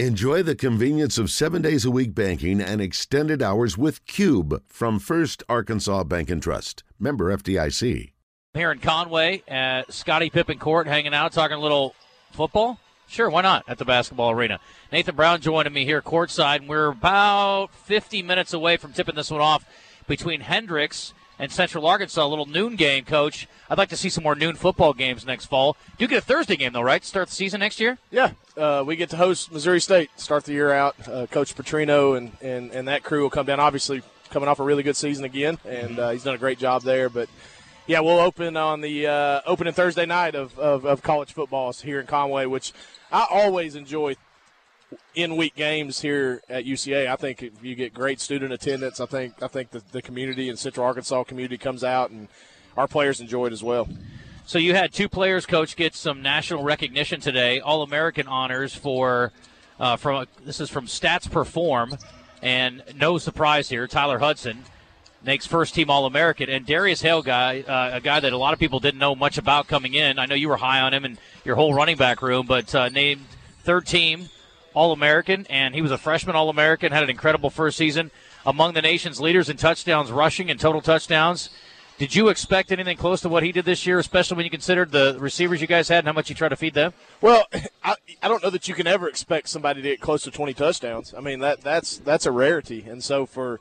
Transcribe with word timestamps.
Enjoy 0.00 0.42
the 0.42 0.56
convenience 0.56 1.18
of 1.18 1.30
seven 1.30 1.62
days 1.62 1.84
a 1.84 1.90
week 1.90 2.16
banking 2.16 2.60
and 2.60 2.80
extended 2.80 3.40
hours 3.40 3.78
with 3.78 4.04
Cube 4.06 4.60
from 4.66 4.98
First 4.98 5.44
Arkansas 5.48 6.02
Bank 6.02 6.30
and 6.30 6.42
Trust. 6.42 6.82
Member 6.98 7.32
FDIC. 7.36 8.10
Here 8.54 8.72
in 8.72 8.80
Conway 8.80 9.44
at 9.46 9.92
Scottie 9.92 10.30
Pippen 10.30 10.58
Court, 10.58 10.88
hanging 10.88 11.14
out, 11.14 11.30
talking 11.30 11.56
a 11.56 11.60
little 11.60 11.94
football. 12.32 12.80
Sure, 13.06 13.30
why 13.30 13.42
not 13.42 13.62
at 13.68 13.78
the 13.78 13.84
basketball 13.84 14.32
arena? 14.32 14.58
Nathan 14.90 15.14
Brown 15.14 15.40
joining 15.40 15.72
me 15.72 15.84
here 15.84 16.02
courtside, 16.02 16.56
and 16.56 16.68
we're 16.68 16.88
about 16.88 17.72
50 17.72 18.20
minutes 18.24 18.52
away 18.52 18.76
from 18.76 18.92
tipping 18.92 19.14
this 19.14 19.30
one 19.30 19.40
off 19.40 19.64
between 20.08 20.40
Hendrix 20.40 21.14
and 21.38 21.50
Central 21.50 21.86
Arkansas. 21.86 22.24
A 22.24 22.26
little 22.26 22.46
noon 22.46 22.76
game, 22.76 23.04
Coach. 23.04 23.48
I'd 23.68 23.78
like 23.78 23.88
to 23.90 23.96
see 23.96 24.08
some 24.08 24.24
more 24.24 24.34
noon 24.34 24.56
football 24.56 24.92
games 24.92 25.24
next 25.24 25.46
fall. 25.46 25.76
Do 25.98 26.06
get 26.06 26.18
a 26.18 26.20
Thursday 26.20 26.56
game 26.56 26.72
though, 26.72 26.82
right? 26.82 27.04
Start 27.04 27.28
the 27.28 27.34
season 27.34 27.60
next 27.60 27.80
year. 27.80 27.98
Yeah, 28.10 28.32
uh, 28.56 28.84
we 28.86 28.96
get 28.96 29.10
to 29.10 29.16
host 29.16 29.52
Missouri 29.52 29.80
State. 29.80 30.10
Start 30.16 30.44
the 30.44 30.52
year 30.52 30.72
out. 30.72 30.96
Uh, 31.08 31.26
Coach 31.26 31.54
Petrino 31.54 32.16
and, 32.16 32.32
and 32.40 32.70
and 32.72 32.88
that 32.88 33.02
crew 33.02 33.22
will 33.22 33.30
come 33.30 33.46
down. 33.46 33.60
Obviously, 33.60 34.02
coming 34.30 34.48
off 34.48 34.58
a 34.60 34.64
really 34.64 34.82
good 34.82 34.96
season 34.96 35.24
again, 35.24 35.58
and 35.64 35.98
uh, 35.98 36.10
he's 36.10 36.24
done 36.24 36.34
a 36.34 36.38
great 36.38 36.58
job 36.58 36.82
there. 36.82 37.08
But 37.08 37.28
yeah, 37.86 38.00
we'll 38.00 38.20
open 38.20 38.56
on 38.56 38.80
the 38.80 39.06
uh, 39.06 39.40
opening 39.46 39.72
Thursday 39.72 40.06
night 40.06 40.34
of, 40.34 40.58
of, 40.58 40.84
of 40.86 41.02
college 41.02 41.32
footballs 41.32 41.82
here 41.82 42.00
in 42.00 42.06
Conway, 42.06 42.46
which 42.46 42.72
I 43.12 43.26
always 43.30 43.74
enjoy 43.76 44.16
in 45.14 45.36
week 45.36 45.54
games 45.54 46.00
here 46.00 46.42
at 46.48 46.64
UCA. 46.64 47.08
I 47.08 47.16
think 47.16 47.52
you 47.62 47.74
get 47.74 47.94
great 47.94 48.20
student 48.20 48.52
attendance, 48.52 49.00
I 49.00 49.06
think 49.06 49.42
I 49.42 49.48
think 49.48 49.70
the, 49.70 49.82
the 49.92 50.02
community 50.02 50.48
and 50.48 50.58
Central 50.58 50.86
Arkansas 50.86 51.24
community 51.24 51.58
comes 51.58 51.84
out 51.84 52.10
and 52.10 52.28
our 52.76 52.88
players 52.88 53.20
enjoy 53.20 53.46
it 53.46 53.52
as 53.52 53.62
well. 53.62 53.88
So 54.46 54.58
you 54.58 54.74
had 54.74 54.92
two 54.92 55.08
players, 55.08 55.46
coach, 55.46 55.74
get 55.74 55.94
some 55.94 56.20
national 56.20 56.62
recognition 56.62 57.20
today, 57.20 57.60
All 57.60 57.82
American 57.82 58.28
honors 58.28 58.74
for 58.74 59.32
uh, 59.80 59.96
from 59.96 60.26
this 60.44 60.60
is 60.60 60.70
from 60.70 60.86
Stats 60.86 61.30
Perform, 61.30 61.96
and 62.42 62.82
no 62.94 63.18
surprise 63.18 63.68
here, 63.68 63.86
Tyler 63.86 64.18
Hudson 64.18 64.64
makes 65.24 65.46
first 65.46 65.74
team 65.74 65.90
All 65.90 66.06
American, 66.06 66.50
and 66.50 66.66
Darius 66.66 67.00
Hale, 67.00 67.22
guy, 67.22 67.62
uh, 67.62 67.96
a 67.96 68.00
guy 68.00 68.20
that 68.20 68.32
a 68.32 68.36
lot 68.36 68.52
of 68.52 68.58
people 68.58 68.80
didn't 68.80 69.00
know 69.00 69.14
much 69.14 69.38
about 69.38 69.66
coming 69.66 69.94
in. 69.94 70.18
I 70.18 70.26
know 70.26 70.34
you 70.34 70.48
were 70.48 70.56
high 70.56 70.80
on 70.80 70.92
him 70.92 71.04
and 71.04 71.18
your 71.44 71.56
whole 71.56 71.74
running 71.74 71.96
back 71.96 72.22
room, 72.22 72.46
but 72.46 72.74
uh, 72.74 72.88
named 72.90 73.24
third 73.62 73.86
team 73.86 74.28
All 74.74 74.92
American, 74.92 75.46
and 75.48 75.74
he 75.74 75.80
was 75.80 75.90
a 75.90 75.98
freshman 75.98 76.36
All 76.36 76.50
American, 76.50 76.92
had 76.92 77.02
an 77.02 77.10
incredible 77.10 77.50
first 77.50 77.76
season, 77.76 78.10
among 78.44 78.74
the 78.74 78.82
nation's 78.82 79.20
leaders 79.20 79.48
in 79.48 79.56
touchdowns 79.56 80.10
rushing 80.10 80.50
and 80.50 80.60
total 80.60 80.80
touchdowns. 80.80 81.50
Did 81.96 82.14
you 82.14 82.28
expect 82.28 82.72
anything 82.72 82.96
close 82.96 83.20
to 83.20 83.28
what 83.28 83.44
he 83.44 83.52
did 83.52 83.64
this 83.64 83.86
year, 83.86 84.00
especially 84.00 84.36
when 84.36 84.44
you 84.44 84.50
considered 84.50 84.90
the 84.90 85.16
receivers 85.20 85.60
you 85.60 85.68
guys 85.68 85.88
had 85.88 85.98
and 85.98 86.08
how 86.08 86.12
much 86.12 86.28
you 86.28 86.34
try 86.34 86.48
to 86.48 86.56
feed 86.56 86.74
them? 86.74 86.92
Well, 87.20 87.46
I, 87.84 87.94
I 88.20 88.26
don't 88.26 88.42
know 88.42 88.50
that 88.50 88.66
you 88.66 88.74
can 88.74 88.88
ever 88.88 89.08
expect 89.08 89.48
somebody 89.48 89.80
to 89.80 89.88
get 89.90 90.00
close 90.00 90.24
to 90.24 90.32
20 90.32 90.54
touchdowns. 90.54 91.14
I 91.16 91.20
mean 91.20 91.38
that 91.40 91.60
that's 91.60 91.98
that's 91.98 92.26
a 92.26 92.32
rarity, 92.32 92.84
and 92.88 93.02
so 93.02 93.26
for 93.26 93.60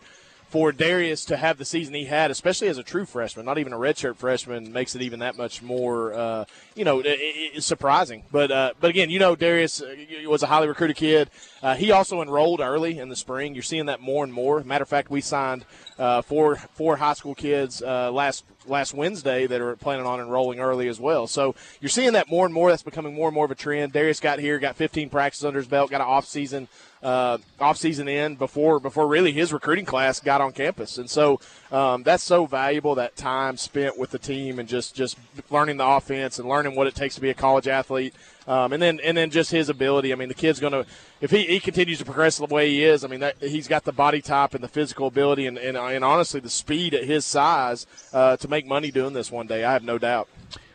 for 0.54 0.72
Darius 0.72 1.26
to 1.26 1.36
have 1.36 1.58
the 1.58 1.66
season 1.66 1.96
he 1.96 2.06
had, 2.06 2.30
especially 2.30 2.68
as 2.68 2.78
a 2.78 2.84
true 2.84 3.06
freshman, 3.06 3.44
not 3.44 3.58
even 3.58 3.73
a 3.73 3.76
redshirt 3.76 4.18
freshman, 4.18 4.72
makes 4.72 4.94
it 4.94 5.02
even 5.02 5.22
that 5.22 5.36
much 5.36 5.64
more, 5.64 6.14
uh, 6.14 6.45
you 6.76 6.86
know, 6.86 7.02
it, 7.04 7.64
surprising. 7.64 8.22
But 8.32 8.52
uh, 8.52 8.73
but 8.80 8.92
again, 8.92 9.10
you 9.10 9.18
know, 9.18 9.36
Darius 9.36 9.82
uh, 9.82 9.95
was 10.28 10.44
a 10.44 10.45
highly 10.45 10.68
recruited 10.68 10.95
kid. 10.95 11.32
Uh, 11.64 11.73
he 11.73 11.90
also 11.90 12.22
enrolled 12.22 12.60
early 12.60 13.00
in 13.00 13.10
the 13.10 13.16
spring. 13.16 13.56
You're 13.56 13.64
seeing 13.64 13.88
that 13.88 14.00
more 14.00 14.23
and 14.23 14.32
more. 14.32 14.64
Matter 14.64 14.84
of 14.84 14.90
fact, 14.90 15.10
we 15.10 15.22
signed 15.22 15.66
uh, 15.97 16.22
four 16.22 16.55
four 16.55 16.97
high 16.97 17.13
school 17.13 17.36
kids 17.36 17.81
uh, 17.81 18.11
last 18.11 18.45
last 18.66 18.94
Wednesday 18.94 19.45
that 19.47 19.61
are 19.61 19.75
planning 19.75 20.05
on 20.05 20.19
enrolling 20.19 20.59
early 20.59 20.88
as 20.88 20.99
well. 20.99 21.27
So 21.27 21.55
you're 21.81 21.89
seeing 21.89 22.13
that 22.13 22.30
more 22.30 22.45
and 22.45 22.53
more. 22.53 22.69
That's 22.69 22.83
becoming 22.83 23.13
more 23.13 23.27
and 23.27 23.36
more 23.36 23.45
of 23.45 23.52
a 23.52 23.55
trend. 23.55 23.94
Darius 23.94 24.19
got 24.19 24.39
here, 24.39 24.59
got 24.59 24.75
15 24.75 25.09
practices 25.09 25.45
under 25.45 25.59
his 25.59 25.67
belt, 25.67 25.91
got 25.91 26.02
an 26.02 26.08
off 26.08 26.25
season 26.25 26.67
uh, 27.03 27.38
off 27.59 27.77
season 27.77 28.08
in 28.08 28.36
before 28.36 28.80
before 28.80 29.08
really 29.08 29.31
his 29.31 29.52
recruiting 29.52 29.86
class 29.86 30.19
got 30.19 30.41
on 30.41 30.53
campus, 30.53 30.97
and 30.97 31.09
so 31.09 31.39
um, 31.71 32.03
that's 32.03 32.23
so 32.23 32.45
valuable 32.45 32.95
that 32.95 33.16
time 33.16 33.58
spent 33.58 33.97
with 33.97 34.11
the 34.11 34.19
team 34.19 34.58
and 34.58 34.70
just 34.70 34.95
just 34.95 35.17
learning 35.49 35.77
the 35.77 35.86
offense 35.86 36.39
and 36.39 36.48
learning 36.48 36.76
what 36.76 36.87
it 36.87 36.95
takes 36.95 37.15
to 37.15 37.21
be 37.21 37.30
a 37.30 37.33
college 37.33 37.67
athlete. 37.67 38.14
Um, 38.48 38.73
and 38.73 38.81
then 38.81 38.99
and 39.02 39.15
then 39.15 39.30
just 39.30 39.52
his 39.52 39.70
ability. 39.70 40.11
I 40.11 40.15
mean, 40.15 40.27
the 40.27 40.33
kid's 40.33 40.59
going 40.59 40.73
to 40.73 40.86
if 41.21 41.31
he, 41.31 41.43
he 41.43 41.59
continues 41.59 41.99
to 41.99 42.05
progress 42.05 42.37
the 42.37 42.45
way 42.45 42.70
he 42.70 42.83
is. 42.83 43.04
I 43.04 43.08
mean, 43.08 43.21
that, 43.21 43.36
he's 43.39 43.67
got 43.67 43.86
the 43.86 43.93
body 43.93 44.21
type 44.21 44.54
and 44.54 44.64
the 44.64 44.67
physical 44.67 45.08
ability 45.08 45.48
and, 45.48 45.58
and, 45.58 45.77
and 45.77 46.04
honestly 46.04 46.39
the 46.39 46.49
speed 46.49 46.93
at 46.93 47.05
his 47.05 47.26
size 47.26 47.87
uh, 48.11 48.36
to 48.37 48.48
make 48.48 48.65
money 48.65 48.92
doing 48.92 49.14
this 49.14 49.32
one 49.32 49.48
day. 49.48 49.64
I 49.64 49.71
have 49.71 49.83
no 49.83 49.98
doubt. 49.98 50.27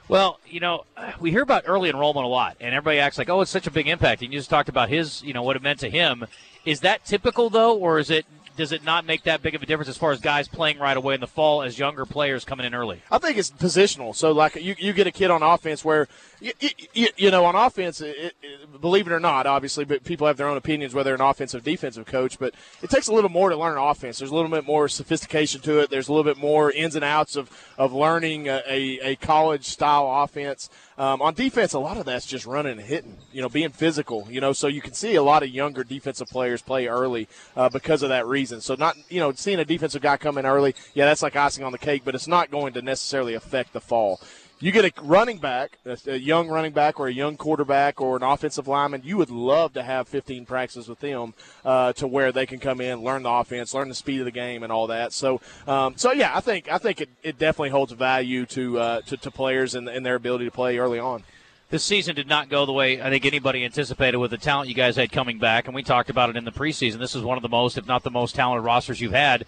Well, 0.08 0.40
you 0.46 0.60
know, 0.60 0.84
we 1.20 1.30
hear 1.30 1.42
about 1.42 1.64
early 1.66 1.90
enrollment 1.90 2.24
a 2.24 2.28
lot, 2.28 2.56
and 2.60 2.74
everybody 2.74 2.98
acts 2.98 3.18
like, 3.18 3.28
"Oh, 3.28 3.42
it's 3.42 3.50
such 3.50 3.66
a 3.66 3.70
big 3.70 3.86
impact." 3.86 4.22
And 4.22 4.32
you 4.32 4.38
just 4.38 4.48
talked 4.48 4.70
about 4.70 4.88
his, 4.88 5.22
you 5.22 5.34
know, 5.34 5.42
what 5.42 5.54
it 5.54 5.62
meant 5.62 5.80
to 5.80 5.90
him. 5.90 6.26
Is 6.64 6.80
that 6.80 7.04
typical 7.04 7.50
though, 7.50 7.76
or 7.76 7.98
is 7.98 8.08
it 8.08 8.24
does 8.58 8.72
it 8.72 8.82
not 8.82 9.06
make 9.06 9.22
that 9.22 9.40
big 9.40 9.54
of 9.54 9.62
a 9.62 9.66
difference 9.66 9.88
as 9.88 9.96
far 9.96 10.10
as 10.10 10.18
guys 10.20 10.48
playing 10.48 10.80
right 10.80 10.96
away 10.96 11.14
in 11.14 11.20
the 11.20 11.28
fall 11.28 11.62
as 11.62 11.78
younger 11.78 12.04
players 12.04 12.44
coming 12.44 12.66
in 12.66 12.74
early? 12.74 13.00
I 13.08 13.18
think 13.18 13.38
it's 13.38 13.52
positional. 13.52 14.16
So, 14.16 14.32
like, 14.32 14.56
you, 14.56 14.74
you 14.76 14.92
get 14.92 15.06
a 15.06 15.12
kid 15.12 15.30
on 15.30 15.44
offense 15.44 15.84
where, 15.84 16.08
you, 16.40 16.52
you, 16.92 17.06
you 17.16 17.30
know, 17.30 17.44
on 17.44 17.54
offense, 17.54 18.00
it, 18.00 18.34
it, 18.42 18.80
believe 18.80 19.06
it 19.06 19.12
or 19.12 19.20
not, 19.20 19.46
obviously, 19.46 19.84
but 19.84 20.02
people 20.02 20.26
have 20.26 20.36
their 20.36 20.48
own 20.48 20.56
opinions 20.56 20.92
whether 20.92 21.14
an 21.14 21.20
offensive 21.20 21.62
defensive 21.62 22.04
coach, 22.04 22.36
but 22.40 22.52
it 22.82 22.90
takes 22.90 23.06
a 23.06 23.14
little 23.14 23.30
more 23.30 23.48
to 23.48 23.56
learn 23.56 23.78
offense. 23.78 24.18
There's 24.18 24.32
a 24.32 24.34
little 24.34 24.50
bit 24.50 24.66
more 24.66 24.88
sophistication 24.88 25.60
to 25.60 25.78
it. 25.78 25.88
There's 25.88 26.08
a 26.08 26.12
little 26.12 26.24
bit 26.24 26.36
more 26.36 26.72
ins 26.72 26.96
and 26.96 27.04
outs 27.04 27.36
of, 27.36 27.50
of 27.78 27.92
learning 27.92 28.48
a, 28.48 28.60
a, 28.68 28.98
a 29.10 29.16
college 29.16 29.66
style 29.66 30.24
offense. 30.24 30.68
Um, 30.98 31.22
on 31.22 31.34
defense, 31.34 31.74
a 31.74 31.78
lot 31.78 31.96
of 31.96 32.06
that's 32.06 32.26
just 32.26 32.44
running 32.44 32.72
and 32.72 32.80
hitting, 32.80 33.16
you 33.32 33.40
know, 33.40 33.48
being 33.48 33.70
physical, 33.70 34.26
you 34.28 34.40
know, 34.40 34.52
so 34.52 34.66
you 34.66 34.80
can 34.80 34.94
see 34.94 35.14
a 35.14 35.22
lot 35.22 35.44
of 35.44 35.48
younger 35.48 35.84
defensive 35.84 36.26
players 36.26 36.60
play 36.60 36.88
early 36.88 37.28
uh, 37.56 37.68
because 37.68 38.02
of 38.02 38.08
that 38.08 38.26
reason. 38.26 38.60
So, 38.60 38.74
not, 38.74 38.96
you 39.08 39.20
know, 39.20 39.32
seeing 39.32 39.60
a 39.60 39.64
defensive 39.64 40.02
guy 40.02 40.16
come 40.16 40.38
in 40.38 40.44
early, 40.44 40.74
yeah, 40.94 41.04
that's 41.04 41.22
like 41.22 41.36
icing 41.36 41.62
on 41.62 41.70
the 41.70 41.78
cake, 41.78 42.02
but 42.04 42.16
it's 42.16 42.26
not 42.26 42.50
going 42.50 42.72
to 42.72 42.82
necessarily 42.82 43.34
affect 43.34 43.74
the 43.74 43.80
fall 43.80 44.20
you 44.60 44.72
get 44.72 44.84
a 44.84 45.02
running 45.02 45.38
back, 45.38 45.78
a 46.06 46.16
young 46.16 46.48
running 46.48 46.72
back, 46.72 46.98
or 46.98 47.06
a 47.06 47.12
young 47.12 47.36
quarterback, 47.36 48.00
or 48.00 48.16
an 48.16 48.22
offensive 48.22 48.66
lineman. 48.66 49.02
You 49.04 49.16
would 49.16 49.30
love 49.30 49.72
to 49.74 49.82
have 49.82 50.08
15 50.08 50.46
practices 50.46 50.88
with 50.88 51.00
them 51.00 51.34
uh, 51.64 51.92
to 51.94 52.06
where 52.06 52.32
they 52.32 52.46
can 52.46 52.58
come 52.58 52.80
in, 52.80 53.02
learn 53.02 53.22
the 53.22 53.30
offense, 53.30 53.72
learn 53.74 53.88
the 53.88 53.94
speed 53.94 54.20
of 54.20 54.24
the 54.24 54.32
game, 54.32 54.62
and 54.62 54.72
all 54.72 54.88
that. 54.88 55.12
So, 55.12 55.40
um, 55.66 55.96
so 55.96 56.12
yeah, 56.12 56.36
I 56.36 56.40
think 56.40 56.70
I 56.70 56.78
think 56.78 57.00
it, 57.00 57.08
it 57.22 57.38
definitely 57.38 57.70
holds 57.70 57.92
value 57.92 58.46
to 58.46 58.78
uh, 58.78 59.00
to, 59.02 59.16
to, 59.16 59.30
players 59.30 59.74
and, 59.74 59.88
and 59.88 60.04
their 60.04 60.16
ability 60.16 60.46
to 60.46 60.50
play 60.50 60.78
early 60.78 60.98
on. 60.98 61.22
This 61.70 61.84
season 61.84 62.14
did 62.14 62.26
not 62.26 62.48
go 62.48 62.64
the 62.64 62.72
way 62.72 63.00
I 63.00 63.10
think 63.10 63.26
anybody 63.26 63.62
anticipated 63.62 64.16
with 64.16 64.30
the 64.30 64.38
talent 64.38 64.70
you 64.70 64.74
guys 64.74 64.96
had 64.96 65.12
coming 65.12 65.38
back, 65.38 65.66
and 65.66 65.74
we 65.74 65.82
talked 65.82 66.10
about 66.10 66.30
it 66.30 66.36
in 66.36 66.44
the 66.44 66.50
preseason. 66.50 66.98
This 66.98 67.14
is 67.14 67.22
one 67.22 67.36
of 67.36 67.42
the 67.42 67.48
most, 67.48 67.76
if 67.76 67.86
not 67.86 68.02
the 68.02 68.10
most 68.10 68.34
talented 68.34 68.64
rosters 68.64 69.00
you've 69.00 69.12
had. 69.12 69.44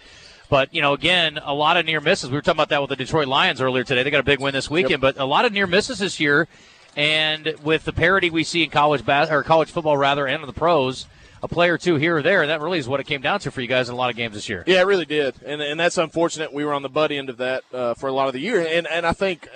But, 0.50 0.74
you 0.74 0.82
know, 0.82 0.92
again, 0.92 1.38
a 1.42 1.54
lot 1.54 1.76
of 1.76 1.86
near 1.86 2.00
misses. 2.00 2.28
We 2.28 2.34
were 2.34 2.42
talking 2.42 2.56
about 2.56 2.68
that 2.70 2.80
with 2.80 2.90
the 2.90 2.96
Detroit 2.96 3.28
Lions 3.28 3.60
earlier 3.60 3.84
today. 3.84 4.02
They 4.02 4.10
got 4.10 4.20
a 4.20 4.24
big 4.24 4.40
win 4.40 4.52
this 4.52 4.68
weekend, 4.68 5.02
yep. 5.02 5.14
but 5.14 5.18
a 5.18 5.24
lot 5.24 5.44
of 5.44 5.52
near 5.52 5.68
misses 5.68 6.00
this 6.00 6.18
year. 6.18 6.48
And 6.96 7.54
with 7.62 7.84
the 7.84 7.92
parity 7.92 8.30
we 8.30 8.42
see 8.42 8.64
in 8.64 8.70
college 8.70 9.06
bas- 9.06 9.30
or 9.30 9.44
college 9.44 9.70
football 9.70 9.96
rather 9.96 10.26
and 10.26 10.42
in 10.42 10.46
the 10.46 10.52
pros, 10.52 11.06
a 11.42 11.48
player 11.48 11.74
or 11.74 11.78
two 11.78 11.96
here 11.96 12.16
or 12.16 12.22
there, 12.22 12.42
and 12.42 12.50
that 12.50 12.60
really 12.60 12.78
is 12.78 12.88
what 12.88 13.00
it 13.00 13.04
came 13.04 13.20
down 13.20 13.38
to 13.40 13.50
for 13.50 13.60
you 13.60 13.68
guys 13.68 13.88
in 13.88 13.94
a 13.94 13.96
lot 13.96 14.10
of 14.10 14.16
games 14.16 14.34
this 14.34 14.48
year. 14.48 14.64
Yeah, 14.66 14.80
it 14.80 14.86
really 14.86 15.06
did, 15.06 15.36
and 15.46 15.62
and 15.62 15.80
that's 15.80 15.96
unfortunate. 15.96 16.52
We 16.52 16.64
were 16.64 16.74
on 16.74 16.82
the 16.82 16.88
butt 16.88 17.12
end 17.12 17.30
of 17.30 17.38
that 17.38 17.62
uh, 17.72 17.94
for 17.94 18.08
a 18.08 18.12
lot 18.12 18.26
of 18.26 18.34
the 18.34 18.40
year, 18.40 18.60
and 18.60 18.86
and 18.86 19.06
I 19.06 19.12
think 19.12 19.48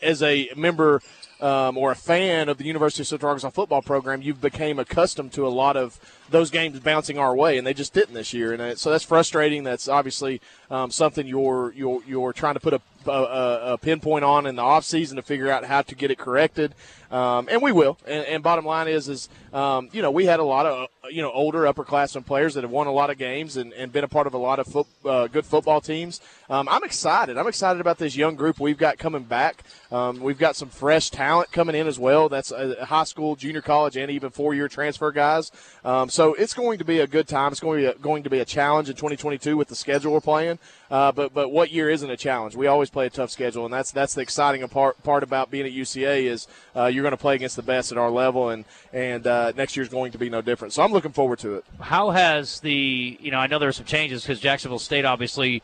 as 0.00 0.22
a 0.22 0.50
member 0.54 1.02
um, 1.42 1.76
or 1.76 1.90
a 1.90 1.96
fan 1.96 2.48
of 2.48 2.58
the 2.58 2.64
University 2.64 3.02
of 3.02 3.08
Central 3.08 3.30
Arkansas 3.30 3.50
football 3.50 3.82
program, 3.82 4.22
you've 4.22 4.40
became 4.40 4.78
accustomed 4.78 5.32
to 5.32 5.46
a 5.46 5.48
lot 5.48 5.76
of 5.76 5.98
those 6.30 6.50
games 6.50 6.78
bouncing 6.80 7.18
our 7.18 7.34
way, 7.34 7.58
and 7.58 7.66
they 7.66 7.74
just 7.74 7.92
didn't 7.92 8.14
this 8.14 8.32
year. 8.32 8.52
And 8.52 8.78
so 8.78 8.90
that's 8.90 9.04
frustrating. 9.04 9.64
That's 9.64 9.88
obviously 9.88 10.40
um, 10.70 10.90
something 10.90 11.26
you're 11.26 11.72
you're 11.76 12.00
you're 12.06 12.32
trying 12.32 12.54
to 12.54 12.60
put 12.60 12.74
a, 12.74 12.80
a, 13.10 13.72
a 13.72 13.78
pinpoint 13.78 14.24
on 14.24 14.46
in 14.46 14.56
the 14.56 14.62
off 14.62 14.84
season 14.84 15.16
to 15.16 15.22
figure 15.22 15.50
out 15.50 15.64
how 15.64 15.82
to 15.82 15.94
get 15.94 16.10
it 16.10 16.18
corrected. 16.18 16.74
Um, 17.10 17.48
and 17.50 17.60
we 17.60 17.72
will. 17.72 17.98
And, 18.06 18.24
and, 18.24 18.42
bottom 18.42 18.64
line 18.64 18.88
is, 18.88 19.06
is 19.08 19.28
um, 19.52 19.90
you 19.92 20.00
know, 20.00 20.10
we 20.10 20.24
had 20.24 20.40
a 20.40 20.44
lot 20.44 20.64
of 20.64 20.88
you 21.10 21.20
know 21.20 21.32
older 21.32 21.62
upperclassmen 21.62 22.24
players 22.24 22.54
that 22.54 22.62
have 22.62 22.70
won 22.70 22.86
a 22.86 22.92
lot 22.92 23.10
of 23.10 23.18
games 23.18 23.56
and, 23.56 23.72
and 23.72 23.92
been 23.92 24.04
a 24.04 24.08
part 24.08 24.26
of 24.26 24.34
a 24.34 24.38
lot 24.38 24.58
of 24.58 24.66
foot, 24.66 24.86
uh, 25.04 25.26
good 25.26 25.44
football 25.44 25.80
teams. 25.80 26.20
Um, 26.48 26.68
I'm 26.68 26.84
excited. 26.84 27.36
I'm 27.36 27.48
excited 27.48 27.80
about 27.80 27.98
this 27.98 28.16
young 28.16 28.36
group 28.36 28.60
we've 28.60 28.78
got 28.78 28.98
coming 28.98 29.24
back. 29.24 29.64
Um, 29.90 30.20
we've 30.20 30.38
got 30.38 30.54
some 30.54 30.68
fresh 30.68 31.10
talent 31.10 31.50
coming 31.50 31.74
in 31.74 31.86
as 31.86 31.98
well. 31.98 32.28
That's 32.28 32.52
a 32.52 32.84
high 32.84 33.04
school, 33.04 33.34
junior 33.34 33.62
college, 33.62 33.96
and 33.96 34.10
even 34.10 34.30
four-year 34.30 34.68
transfer 34.68 35.10
guys. 35.10 35.50
Um, 35.84 36.08
so 36.08 36.34
it's 36.34 36.54
going 36.54 36.78
to 36.78 36.84
be 36.84 37.00
a 37.00 37.06
good 37.06 37.26
time. 37.26 37.52
It's 37.52 37.60
going 37.60 37.82
to 37.82 37.92
be 37.92 37.98
a, 37.98 38.00
going 38.00 38.22
to 38.22 38.30
be 38.30 38.38
a 38.38 38.44
challenge 38.44 38.88
in 38.88 38.94
2022 38.94 39.56
with 39.56 39.68
the 39.68 39.74
schedule 39.74 40.12
we're 40.12 40.20
playing. 40.20 40.58
Uh, 40.92 41.10
but 41.10 41.32
but 41.32 41.50
what 41.50 41.70
year 41.70 41.88
isn't 41.88 42.10
a 42.10 42.18
challenge? 42.18 42.54
We 42.54 42.66
always 42.66 42.90
play 42.90 43.06
a 43.06 43.10
tough 43.10 43.30
schedule, 43.30 43.64
and 43.64 43.72
that's 43.72 43.90
that's 43.90 44.12
the 44.12 44.20
exciting 44.20 44.66
part 44.68 45.02
part 45.02 45.22
about 45.22 45.50
being 45.50 45.64
at 45.64 45.72
UCA 45.72 46.24
is 46.24 46.46
uh, 46.76 46.84
you're 46.84 47.02
going 47.02 47.12
to 47.12 47.16
play 47.16 47.34
against 47.34 47.56
the 47.56 47.62
best 47.62 47.92
at 47.92 47.98
our 47.98 48.10
level, 48.10 48.50
and 48.50 48.66
and 48.92 49.26
uh, 49.26 49.52
next 49.56 49.74
year's 49.74 49.88
going 49.88 50.12
to 50.12 50.18
be 50.18 50.28
no 50.28 50.42
different. 50.42 50.74
So 50.74 50.82
I'm 50.82 50.91
looking 50.92 51.12
forward 51.12 51.38
to 51.40 51.56
it. 51.56 51.64
How 51.80 52.10
has 52.10 52.60
the 52.60 53.18
you 53.20 53.30
know 53.30 53.38
I 53.38 53.46
know 53.46 53.58
there 53.58 53.68
are 53.68 53.72
some 53.72 53.86
changes 53.86 54.22
because 54.22 54.40
Jacksonville 54.40 54.78
State 54.78 55.04
obviously 55.04 55.62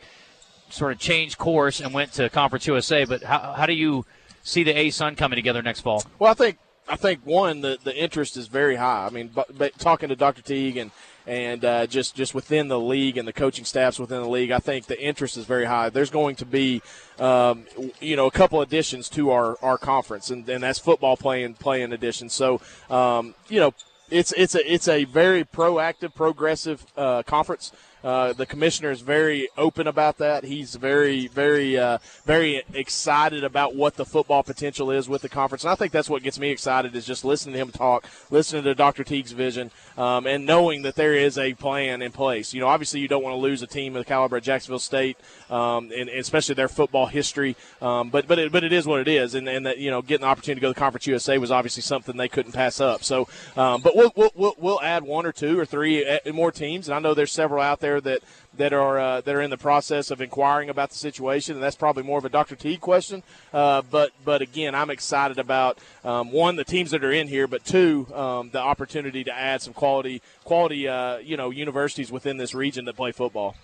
sort 0.69 0.91
of 0.91 0.99
changed 0.99 1.37
course 1.37 1.79
and 1.79 1.93
went 1.93 2.13
to 2.13 2.29
Conference 2.29 2.67
USA, 2.67 3.05
but 3.05 3.23
how 3.23 3.53
how 3.53 3.65
do 3.65 3.73
you 3.73 4.05
see 4.43 4.63
the 4.63 4.73
ASUN 4.73 5.17
coming 5.17 5.35
together 5.35 5.61
next 5.61 5.81
fall? 5.81 6.03
Well, 6.17 6.31
I 6.31 6.33
think 6.33 6.57
I 6.87 6.95
think 6.95 7.21
one 7.23 7.61
the 7.61 7.77
the 7.83 7.95
interest 7.95 8.37
is 8.37 8.47
very 8.47 8.75
high. 8.75 9.05
I 9.05 9.09
mean, 9.09 9.29
but, 9.33 9.57
but 9.57 9.77
talking 9.77 10.09
to 10.09 10.15
Dr. 10.15 10.41
Teague 10.41 10.77
and 10.77 10.91
and 11.27 11.63
uh, 11.63 11.85
just 11.85 12.15
just 12.15 12.33
within 12.33 12.69
the 12.69 12.79
league 12.79 13.17
and 13.17 13.27
the 13.27 13.33
coaching 13.33 13.63
staffs 13.63 13.99
within 13.99 14.21
the 14.21 14.27
league, 14.29 14.49
I 14.49 14.57
think 14.57 14.87
the 14.87 14.99
interest 14.99 15.37
is 15.37 15.45
very 15.45 15.65
high. 15.65 15.89
There's 15.89 16.09
going 16.09 16.35
to 16.37 16.45
be, 16.45 16.81
um, 17.19 17.65
you 18.01 18.15
know, 18.15 18.25
a 18.25 18.31
couple 18.31 18.61
additions 18.61 19.09
to 19.09 19.29
our, 19.29 19.55
our 19.61 19.77
conference, 19.77 20.31
and, 20.31 20.49
and 20.49 20.63
that's 20.63 20.79
football 20.79 21.15
playing 21.15 21.53
playing 21.53 21.93
additions. 21.93 22.33
So, 22.33 22.61
um, 22.89 23.35
you 23.47 23.59
know, 23.59 23.75
it's 24.11 24.33
it's 24.33 24.55
a 24.55 24.73
it's 24.73 24.87
a 24.87 25.05
very 25.05 25.43
proactive, 25.43 26.13
progressive 26.13 26.85
uh, 26.97 27.23
conference. 27.23 27.71
Uh, 28.03 28.33
the 28.33 28.45
commissioner 28.45 28.91
is 28.91 29.01
very 29.01 29.49
open 29.57 29.87
about 29.87 30.17
that. 30.17 30.43
He's 30.43 30.75
very, 30.75 31.27
very, 31.27 31.77
uh, 31.77 31.97
very 32.25 32.63
excited 32.73 33.43
about 33.43 33.75
what 33.75 33.95
the 33.95 34.05
football 34.05 34.43
potential 34.43 34.91
is 34.91 35.09
with 35.09 35.21
the 35.21 35.29
conference, 35.29 35.63
and 35.63 35.71
I 35.71 35.75
think 35.75 35.91
that's 35.91 36.09
what 36.09 36.23
gets 36.23 36.39
me 36.39 36.49
excited 36.49 36.95
is 36.95 37.05
just 37.05 37.25
listening 37.25 37.53
to 37.53 37.59
him 37.59 37.71
talk, 37.71 38.05
listening 38.31 38.63
to 38.63 38.75
Dr. 38.75 39.03
Teague's 39.03 39.31
vision, 39.31 39.71
um, 39.97 40.27
and 40.27 40.45
knowing 40.45 40.83
that 40.83 40.95
there 40.95 41.13
is 41.13 41.37
a 41.37 41.53
plan 41.55 42.01
in 42.01 42.11
place. 42.11 42.53
You 42.53 42.61
know, 42.61 42.67
obviously 42.67 42.99
you 42.99 43.07
don't 43.07 43.23
want 43.23 43.33
to 43.33 43.39
lose 43.39 43.61
a 43.61 43.67
team 43.67 43.95
of 43.95 44.01
the 44.01 44.07
caliber 44.07 44.37
of 44.37 44.43
Jacksonville 44.43 44.79
State, 44.79 45.17
um, 45.49 45.91
and, 45.91 46.09
and, 46.09 46.19
especially 46.19 46.55
their 46.55 46.67
football 46.67 47.07
history. 47.07 47.55
Um, 47.81 48.09
but 48.09 48.27
but 48.27 48.39
it, 48.39 48.51
but 48.51 48.63
it 48.63 48.71
is 48.71 48.85
what 48.85 49.01
it 49.01 49.07
is, 49.07 49.35
and, 49.35 49.47
and 49.49 49.65
that 49.65 49.77
you 49.77 49.91
know 49.91 50.01
getting 50.01 50.21
the 50.21 50.27
opportunity 50.27 50.59
to 50.59 50.61
go 50.61 50.73
to 50.73 50.79
Conference 50.79 51.07
USA 51.07 51.37
was 51.37 51.51
obviously 51.51 51.81
something 51.81 52.15
they 52.15 52.29
couldn't 52.29 52.53
pass 52.53 52.79
up. 52.79 53.03
So, 53.03 53.27
um, 53.57 53.81
but 53.81 53.95
we'll, 53.95 54.13
we'll 54.35 54.55
we'll 54.57 54.81
add 54.81 55.03
one 55.03 55.25
or 55.25 55.31
two 55.31 55.59
or 55.59 55.65
three 55.65 56.07
uh, 56.07 56.19
more 56.31 56.51
teams, 56.51 56.87
and 56.87 56.95
I 56.95 56.99
know 56.99 57.13
there's 57.13 57.31
several 57.31 57.61
out 57.61 57.79
there 57.79 57.88
that 58.01 58.19
that 58.57 58.73
are 58.73 58.99
uh, 58.99 59.21
that 59.21 59.33
are 59.33 59.41
in 59.41 59.49
the 59.49 59.57
process 59.57 60.11
of 60.11 60.21
inquiring 60.21 60.69
about 60.69 60.89
the 60.89 60.95
situation, 60.95 61.55
and 61.55 61.63
that's 61.63 61.75
probably 61.75 62.03
more 62.03 62.17
of 62.17 62.25
a 62.25 62.29
Dr. 62.29 62.55
T 62.55 62.77
question. 62.77 63.23
Uh, 63.53 63.81
but 63.89 64.11
but 64.23 64.41
again, 64.41 64.75
I'm 64.75 64.89
excited 64.89 65.39
about 65.39 65.79
um, 66.03 66.31
one 66.31 66.55
the 66.55 66.63
teams 66.63 66.91
that 66.91 67.03
are 67.03 67.11
in 67.11 67.27
here, 67.27 67.47
but 67.47 67.65
two 67.65 68.07
um, 68.13 68.49
the 68.51 68.59
opportunity 68.59 69.23
to 69.23 69.33
add 69.33 69.61
some 69.61 69.73
quality 69.73 70.21
quality 70.43 70.87
uh, 70.87 71.17
you 71.17 71.37
know 71.37 71.49
universities 71.49 72.11
within 72.11 72.37
this 72.37 72.53
region 72.53 72.85
that 72.85 72.95
play 72.95 73.11
football. 73.11 73.55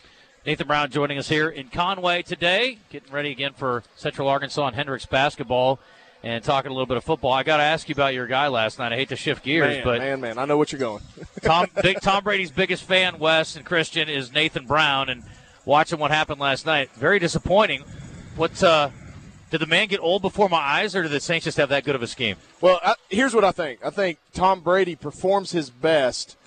Nathan 0.45 0.68
Brown 0.68 0.92
joining 0.92 1.18
us 1.18 1.27
here 1.27 1.50
in 1.50 1.69
Conway 1.69 2.22
today, 2.22 2.77
getting 2.92 3.12
ready 3.12 3.31
again 3.31 3.54
for 3.54 3.83
Central 3.95 4.27
Arkansas 4.27 4.68
and 4.68 4.75
Hendrix 4.75 5.06
basketball 5.06 5.80
and 6.25 6.44
talking 6.44 6.72
a 6.72 6.74
little 6.74 6.88
bit 6.88 6.98
of 6.98 7.04
football. 7.04 7.31
I 7.31 7.44
got 7.44 7.57
to 7.57 7.63
ask 7.63 7.88
you 7.88 7.94
about 7.94 8.16
your 8.16 8.25
guy 8.25 8.48
last 8.48 8.80
night. 8.80 8.92
I 8.92 8.95
hate 8.95 9.10
to 9.10 9.16
shift 9.16 9.44
gears, 9.44 9.75
man, 9.75 9.83
but 9.83 10.00
man, 10.00 10.22
man, 10.22 10.38
I 10.39 10.45
know 10.45 10.57
what 10.57 10.72
you're 10.72 10.80
going. 10.80 11.04
Tom, 11.44 11.68
big, 11.83 12.01
Tom 12.01 12.24
Brady's 12.24 12.50
biggest 12.50 12.83
fan, 12.83 13.19
Wes 13.19 13.56
and 13.56 13.63
Christian, 13.63 14.10
is 14.10 14.33
Nathan 14.33 14.66
Brown, 14.66 15.10
and 15.10 15.24
watching 15.66 16.00
what 16.00 16.10
happened 16.10 16.42
last 16.42 16.66
night, 16.66 16.89
very 16.95 17.19
disappointing. 17.19 17.83
What 18.36 18.62
uh, 18.63 18.89
did 19.51 19.62
the 19.62 19.68
man 19.68 19.88
get 19.88 20.00
old 20.00 20.24
before 20.24 20.50
my 20.50 20.57
eyes, 20.57 20.95
or 20.95 21.04
did 21.04 21.12
the 21.12 21.19
Saints 21.19 21.44
just 21.44 21.57
have 21.57 21.69
that 21.69 21.83
good 21.83 21.95
of 21.95 22.01
a 22.01 22.07
scheme? 22.07 22.38
Well, 22.60 22.80
I, 22.83 22.95
here's 23.07 23.36
what 23.36 23.44
I 23.44 23.51
think. 23.51 23.86
I 23.86 23.92
think 23.92 24.18
Tom 24.33 24.62
Brady 24.62 24.95
performs 24.95 25.51
his 25.51 25.69
best 25.69 26.38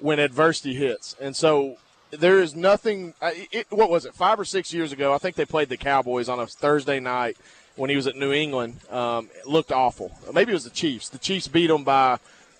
when 0.00 0.18
adversity 0.18 0.74
hits, 0.74 1.14
and 1.20 1.36
so 1.36 1.76
there 2.10 2.40
is 2.40 2.56
nothing. 2.56 3.14
It, 3.22 3.68
what 3.70 3.90
was 3.90 4.06
it? 4.06 4.14
Five 4.14 4.40
or 4.40 4.44
six 4.44 4.74
years 4.74 4.90
ago, 4.90 5.14
I 5.14 5.18
think 5.18 5.36
they 5.36 5.44
played 5.44 5.68
the 5.68 5.76
Cowboys 5.76 6.28
on 6.28 6.40
a 6.40 6.48
Thursday 6.48 6.98
night 6.98 7.36
when 7.80 7.88
he 7.88 7.96
was 7.96 8.06
at 8.06 8.14
New 8.14 8.30
England 8.30 8.76
um, 8.90 9.30
looked 9.46 9.72
awful. 9.72 10.12
Maybe 10.34 10.52
it 10.52 10.54
was 10.54 10.64
the 10.64 10.70
Chiefs. 10.70 11.08
The 11.08 11.18
Chiefs 11.18 11.48
beat 11.48 11.68
them 11.68 11.82
by 11.82 12.18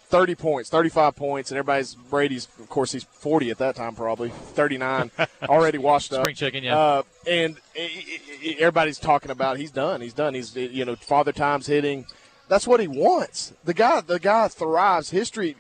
30 0.09 0.35
points, 0.35 0.71
35 0.71 1.15
points, 1.15 1.51
and 1.51 1.59
everybody's 1.59 1.95
Brady's. 1.95 2.49
Of 2.59 2.71
course, 2.71 2.93
he's 2.93 3.05
40 3.05 3.51
at 3.51 3.59
that 3.59 3.77
time, 3.77 3.95
probably 3.95 4.31
39, 4.31 5.11
already 5.43 5.77
washed 5.77 6.15
up. 6.15 6.23
Spring 6.23 6.35
chicken, 6.35 6.65
yeah. 6.65 6.77
Uh, 6.77 7.03
and 7.29 7.59
it, 7.75 8.21
it, 8.43 8.59
everybody's 8.61 8.99
talking 8.99 9.31
about 9.31 9.59
he's 9.59 9.71
done. 9.71 10.01
He's 10.01 10.15
done. 10.15 10.33
He's 10.33 10.57
you 10.57 10.87
know 10.87 10.97
father 10.97 11.33
times 11.33 11.67
hitting. 11.67 12.07
That's 12.49 12.67
what 12.67 12.81
he 12.81 12.89
wants. 12.89 13.53
The 13.65 13.75
guy, 13.75 14.01
the 14.01 14.19
guy 14.19 14.49
thrives. 14.49 15.11
History. 15.11 15.55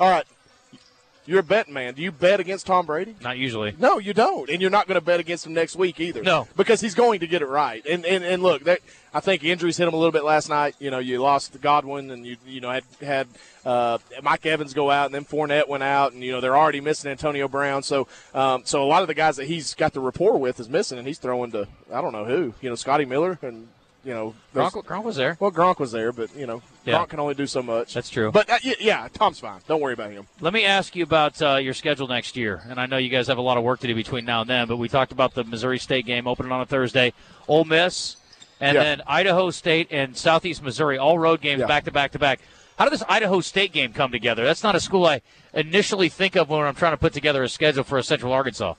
all 0.00 0.10
right, 0.10 0.26
you're 1.28 1.40
a 1.40 1.42
betting 1.42 1.74
man. 1.74 1.92
Do 1.92 2.00
you 2.00 2.10
bet 2.10 2.40
against 2.40 2.64
Tom 2.64 2.86
Brady? 2.86 3.14
Not 3.20 3.36
usually. 3.36 3.76
No, 3.78 3.98
you 3.98 4.14
don't, 4.14 4.48
and 4.48 4.62
you're 4.62 4.70
not 4.70 4.88
going 4.88 4.94
to 4.94 5.04
bet 5.04 5.20
against 5.20 5.44
him 5.44 5.52
next 5.52 5.76
week 5.76 6.00
either. 6.00 6.22
No, 6.22 6.48
because 6.56 6.80
he's 6.80 6.94
going 6.94 7.20
to 7.20 7.26
get 7.26 7.42
it 7.42 7.48
right. 7.48 7.84
And 7.84 8.06
and, 8.06 8.24
and 8.24 8.42
look, 8.42 8.64
that, 8.64 8.80
I 9.12 9.20
think 9.20 9.44
injuries 9.44 9.76
hit 9.76 9.86
him 9.86 9.92
a 9.92 9.96
little 9.98 10.10
bit 10.10 10.24
last 10.24 10.48
night. 10.48 10.76
You 10.78 10.90
know, 10.90 11.00
you 11.00 11.20
lost 11.20 11.60
Godwin, 11.60 12.10
and 12.10 12.26
you 12.26 12.38
you 12.46 12.62
know 12.62 12.70
had 12.70 12.84
had 13.02 13.28
uh, 13.66 13.98
Mike 14.22 14.46
Evans 14.46 14.72
go 14.72 14.90
out, 14.90 15.04
and 15.04 15.14
then 15.14 15.26
Fournette 15.26 15.68
went 15.68 15.82
out, 15.82 16.14
and 16.14 16.24
you 16.24 16.32
know 16.32 16.40
they're 16.40 16.56
already 16.56 16.80
missing 16.80 17.10
Antonio 17.10 17.46
Brown. 17.46 17.82
So 17.82 18.08
um, 18.32 18.62
so 18.64 18.82
a 18.82 18.88
lot 18.88 19.02
of 19.02 19.08
the 19.08 19.14
guys 19.14 19.36
that 19.36 19.48
he's 19.48 19.74
got 19.74 19.92
the 19.92 20.00
rapport 20.00 20.38
with 20.38 20.58
is 20.58 20.70
missing, 20.70 20.96
and 20.96 21.06
he's 21.06 21.18
throwing 21.18 21.50
to 21.52 21.68
I 21.92 22.00
don't 22.00 22.12
know 22.12 22.24
who. 22.24 22.54
You 22.62 22.70
know, 22.70 22.74
Scotty 22.74 23.04
Miller 23.04 23.38
and 23.42 23.68
you 24.04 24.14
know, 24.14 24.34
Gronk, 24.54 24.84
Gronk, 24.84 25.04
was 25.04 25.16
there. 25.16 25.36
Well, 25.40 25.50
Gronk 25.50 25.78
was 25.78 25.92
there, 25.92 26.12
but 26.12 26.34
you 26.36 26.46
know, 26.46 26.62
yeah. 26.84 26.98
Gronk 26.98 27.08
can 27.08 27.20
only 27.20 27.34
do 27.34 27.46
so 27.46 27.62
much. 27.62 27.94
That's 27.94 28.08
true. 28.08 28.30
But 28.30 28.48
uh, 28.48 28.58
yeah, 28.80 29.08
Tom's 29.12 29.40
fine. 29.40 29.60
Don't 29.66 29.80
worry 29.80 29.92
about 29.92 30.12
him. 30.12 30.26
Let 30.40 30.52
me 30.52 30.64
ask 30.64 30.94
you 30.94 31.02
about 31.02 31.40
uh, 31.42 31.56
your 31.56 31.74
schedule 31.74 32.06
next 32.08 32.36
year, 32.36 32.62
and 32.68 32.80
I 32.80 32.86
know 32.86 32.96
you 32.96 33.08
guys 33.08 33.26
have 33.26 33.38
a 33.38 33.42
lot 33.42 33.58
of 33.58 33.64
work 33.64 33.80
to 33.80 33.86
do 33.86 33.94
between 33.94 34.24
now 34.24 34.42
and 34.42 34.50
then. 34.50 34.68
But 34.68 34.76
we 34.76 34.88
talked 34.88 35.12
about 35.12 35.34
the 35.34 35.44
Missouri 35.44 35.78
State 35.78 36.06
game 36.06 36.26
opening 36.26 36.52
on 36.52 36.60
a 36.60 36.66
Thursday, 36.66 37.12
Ole 37.48 37.64
Miss, 37.64 38.16
and 38.60 38.76
yeah. 38.76 38.82
then 38.82 39.02
Idaho 39.06 39.50
State 39.50 39.88
and 39.90 40.16
Southeast 40.16 40.62
Missouri, 40.62 40.98
all 40.98 41.18
road 41.18 41.40
games 41.40 41.62
back 41.62 41.84
to 41.84 41.92
back 41.92 42.12
to 42.12 42.18
back. 42.18 42.40
How 42.78 42.84
did 42.84 42.92
this 42.92 43.02
Idaho 43.08 43.40
State 43.40 43.72
game 43.72 43.92
come 43.92 44.12
together? 44.12 44.44
That's 44.44 44.62
not 44.62 44.76
a 44.76 44.80
school 44.80 45.04
I 45.04 45.20
initially 45.52 46.08
think 46.08 46.36
of 46.36 46.48
when 46.48 46.60
I'm 46.60 46.76
trying 46.76 46.92
to 46.92 46.98
put 46.98 47.12
together 47.12 47.42
a 47.42 47.48
schedule 47.48 47.82
for 47.82 47.98
a 47.98 48.04
Central 48.04 48.32
Arkansas. 48.32 48.74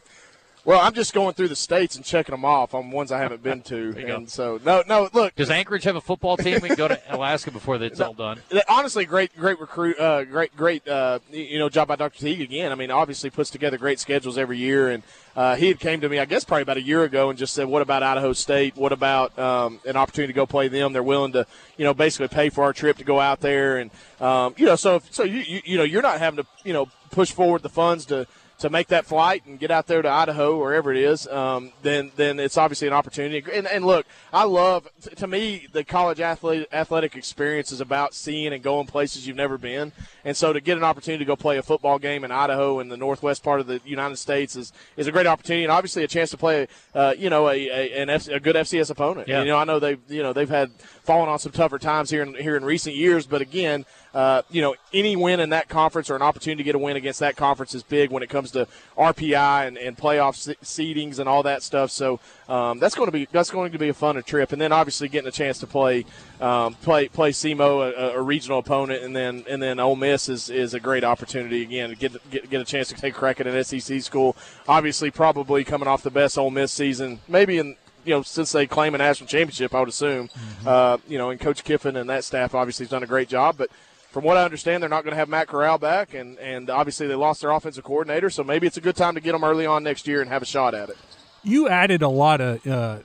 Well, 0.70 0.82
I'm 0.82 0.94
just 0.94 1.16
going 1.16 1.34
through 1.34 1.48
the 1.48 1.56
states 1.56 1.96
and 1.96 2.06
checking 2.06 2.32
them 2.32 2.46
off 2.46 2.76
on 2.76 2.92
ones 2.92 3.12
I 3.12 3.18
haven't 3.18 3.42
been 3.42 3.64
to, 3.64 3.88
and 3.98 4.06
go. 4.06 4.26
so 4.28 4.60
no, 4.64 4.84
no. 4.88 5.10
Look, 5.12 5.34
does 5.34 5.50
Anchorage 5.50 5.84
have 5.86 5.96
a 5.96 6.02
football 6.02 6.38
team? 6.38 6.60
We 6.62 6.68
can 6.68 6.78
go 6.78 6.88
to 6.88 7.02
Alaska 7.10 7.50
before 7.50 7.82
it's 7.82 7.98
no, 7.98 8.06
all 8.06 8.14
done. 8.14 8.40
Honestly, 8.70 9.04
great, 9.06 9.36
great 9.36 9.60
recruit, 9.60 10.00
uh, 10.00 10.26
great, 10.26 10.56
great, 10.56 10.88
uh, 10.88 11.18
you 11.32 11.58
know, 11.58 11.70
job 11.70 11.88
by 11.88 11.96
Dr. 11.96 12.20
Teague 12.20 12.42
again. 12.42 12.72
I 12.72 12.76
mean, 12.76 12.92
obviously 12.92 13.32
puts 13.32 13.50
together 13.50 13.80
great 13.80 14.00
schedules 14.00 14.38
every 14.38 14.60
year, 14.60 14.92
and 14.92 15.02
uh, 15.36 15.56
he 15.56 15.70
had 15.70 15.80
came 15.80 16.02
to 16.02 16.10
me, 16.10 16.20
I 16.20 16.26
guess, 16.26 16.44
probably 16.44 16.62
about 16.62 16.78
a 16.78 16.84
year 16.84 17.04
ago, 17.04 17.32
and 17.32 17.40
just 17.40 17.56
said, 17.56 17.68
"What 17.68 17.82
about 17.82 18.04
Idaho 18.04 18.34
State? 18.34 18.76
What 18.76 18.92
about 18.92 19.40
um, 19.40 19.80
an 19.88 19.98
opportunity 19.98 20.34
to 20.34 20.36
go 20.36 20.46
play 20.46 20.68
them? 20.68 20.94
They're 20.94 21.02
willing 21.02 21.32
to, 21.32 21.48
you 21.78 21.84
know, 21.84 21.96
basically 21.96 22.28
pay 22.28 22.50
for 22.50 22.64
our 22.64 22.74
trip 22.74 22.98
to 22.98 23.04
go 23.04 23.20
out 23.20 23.40
there, 23.40 23.80
and 23.80 23.90
um, 24.22 24.54
you 24.56 24.68
know, 24.68 24.76
so 24.76 25.02
so 25.10 25.24
you, 25.24 25.40
you 25.40 25.62
you 25.66 25.78
know, 25.80 25.84
you're 25.84 26.04
not 26.04 26.20
having 26.20 26.44
to, 26.44 26.50
you 26.64 26.74
know, 26.74 26.90
push 27.10 27.32
forward 27.32 27.64
the 27.64 27.70
funds 27.70 28.06
to." 28.06 28.28
To 28.60 28.70
make 28.70 28.88
that 28.88 29.06
flight 29.06 29.46
and 29.46 29.58
get 29.58 29.72
out 29.72 29.88
there 29.88 30.02
to 30.02 30.10
Idaho, 30.10 30.58
wherever 30.58 30.92
it 30.92 30.98
is, 30.98 31.28
um, 31.28 31.72
then 31.82 32.12
then 32.16 32.40
it's 32.40 32.58
obviously 32.58 32.88
an 32.88 32.94
opportunity. 32.94 33.44
And, 33.54 33.66
and 33.68 33.86
look, 33.86 34.06
I 34.34 34.44
love 34.44 34.88
to 35.16 35.28
me 35.28 35.68
the 35.72 35.84
college 35.84 36.20
athlete, 36.20 36.68
athletic 36.72 37.16
experience 37.16 37.72
is 37.72 37.82
about 37.82 38.14
seeing 38.14 38.54
and 38.54 38.62
going 38.62 38.88
places 38.88 39.26
you've 39.26 39.38
never 39.38 39.58
been. 39.58 39.94
And 40.26 40.36
so 40.36 40.52
to 40.52 40.60
get 40.60 40.78
an 40.78 40.84
opportunity 40.84 41.24
to 41.24 41.28
go 41.28 41.36
play 41.36 41.58
a 41.58 41.64
football 41.64 42.00
game 42.00 42.24
in 42.24 42.32
Idaho 42.32 42.80
in 42.80 42.90
the 42.90 42.98
northwest 42.98 43.44
part 43.44 43.62
of 43.62 43.68
the 43.68 43.80
United 43.86 44.18
States 44.18 44.56
is, 44.56 44.74
is 44.98 45.08
a 45.08 45.12
great 45.12 45.28
opportunity, 45.28 45.64
and 45.64 45.72
obviously 45.72 46.04
a 46.04 46.08
chance 46.08 46.30
to 46.32 46.38
play, 46.38 46.68
uh, 46.94 47.14
you 47.18 47.30
know, 47.30 47.48
a, 47.48 47.70
a, 47.70 48.02
an 48.02 48.10
F, 48.10 48.28
a 48.28 48.40
good 48.40 48.58
FCS 48.58 48.92
opponent. 48.92 49.28
Yeah. 49.28 49.40
And, 49.40 49.48
you 49.48 49.54
know, 49.54 49.58
I 49.58 49.64
know 49.64 49.80
they 49.80 49.98
you 50.10 50.22
know 50.22 50.34
they've 50.34 50.50
had 50.50 50.72
fallen 51.04 51.30
on 51.30 51.40
some 51.40 51.54
tougher 51.54 51.80
times 51.80 52.10
here 52.10 52.24
in 52.24 52.36
here 52.36 52.58
in 52.58 52.66
recent 52.66 52.96
years, 52.96 53.26
but 53.26 53.42
again 53.42 53.86
uh, 54.14 54.42
you 54.50 54.62
know, 54.62 54.76
any 54.92 55.16
win 55.16 55.40
in 55.40 55.50
that 55.52 55.70
conference 55.70 56.10
or 56.10 56.16
an 56.16 56.22
opportunity 56.22 56.64
to 56.64 56.64
get 56.64 56.76
a 56.76 56.80
win 56.80 56.98
against 56.98 57.20
that 57.20 57.36
conference 57.36 57.76
is 57.76 57.84
big 57.84 58.10
when 58.10 58.24
it 58.24 58.30
comes 58.30 58.52
to 58.52 58.68
RPI 58.98 59.68
and, 59.68 59.78
and 59.78 59.96
playoff 59.96 60.56
seedings 60.64 61.20
and 61.20 61.30
all 61.30 61.44
that 61.44 61.62
stuff. 61.62 61.92
So 61.92 62.20
um, 62.48 62.80
that's 62.80 62.96
going 62.96 63.08
to 63.08 63.12
be 63.12 63.28
that's 63.32 63.52
going 63.52 63.72
to 63.72 63.78
be 63.78 63.90
a 63.90 63.94
fun 63.94 64.22
trip. 64.24 64.52
And 64.52 64.62
then 64.62 64.72
obviously 64.72 65.10
getting 65.10 65.28
a 65.28 65.32
chance 65.32 65.60
to 65.60 65.68
play 65.68 66.06
um, 66.42 66.74
play 66.76 67.08
play 67.08 67.32
SEMO, 67.32 67.94
a, 67.94 68.18
a, 68.18 68.22
regional 68.22 68.60
opponent, 68.60 69.04
and 69.04 69.16
then 69.16 69.46
and 69.48 69.62
then 69.62 69.80
Ole 69.80 69.96
Miss 69.96 70.28
is, 70.30 70.50
is 70.50 70.74
a 70.74 70.80
great 70.80 71.04
opportunity 71.04 71.62
again 71.62 71.90
to 71.90 71.96
get, 71.96 72.32
get 72.32 72.50
get 72.50 72.62
a 72.62 72.66
chance 72.66 72.88
to 72.90 72.96
take 72.96 73.14
a 73.14 73.18
crack 73.18 73.40
at 73.40 73.48
an 73.48 73.64
SEC 73.64 74.02
school. 74.02 74.36
Obviously, 74.68 75.12
probably 75.12 75.64
coming 75.64 75.88
off 75.88 76.02
the 76.02 76.12
best 76.12 76.38
Ole 76.38 76.50
Miss 76.50 76.72
season, 76.72 77.20
maybe 77.28 77.60
in 77.60 77.76
you 78.06 78.16
know, 78.16 78.22
since 78.24 78.52
they 78.52 78.66
claim 78.66 78.96
a 78.96 78.98
national 78.98 79.28
championship, 79.28 79.76
I 79.76 79.82
would 79.82 79.90
assume, 79.90 80.30
mm-hmm. 80.30 80.68
uh, 80.68 80.98
you 81.08 81.18
know, 81.18 81.30
and 81.30 81.40
Coach 81.40 81.64
Kiffin 81.64 81.96
and 81.96 82.10
that 82.10 82.24
staff 82.24 82.56
obviously 82.56 82.86
has 82.86 82.90
done 82.90 83.04
a 83.04 83.08
great 83.08 83.30
job. 83.30 83.56
But 83.58 83.70
from 84.10 84.24
what 84.24 84.38
I 84.38 84.44
understand, 84.44 84.82
they're 84.82 84.90
not 84.90 85.04
going 85.04 85.12
to 85.12 85.18
have 85.18 85.30
Matt 85.30 85.48
Corral 85.48 85.78
back, 85.78 86.14
and, 86.14 86.38
and 86.40 86.70
obviously 86.70 87.08
they 87.08 87.16
lost 87.16 87.42
their 87.42 87.52
offensive 87.52 87.84
coordinator, 87.84 88.30
so 88.30 88.44
maybe 88.44 88.66
it's 88.66 88.78
a 88.78 88.82
good 88.82 88.96
time 88.96 89.16
to 89.16 89.22
get 89.22 89.34
them 89.34 89.44
early 89.44 89.66
on 89.66 89.84
next 89.84 90.08
year 90.08 90.22
and 90.22 90.30
have 90.30 90.42
a 90.42 90.46
shot 90.46 90.74
at 90.74 90.90
it. 90.90 90.98
You 91.44 91.70
added 91.70 92.02
a 92.02 92.10
lot 92.10 92.42
of 92.42 92.66
uh, 92.66 93.00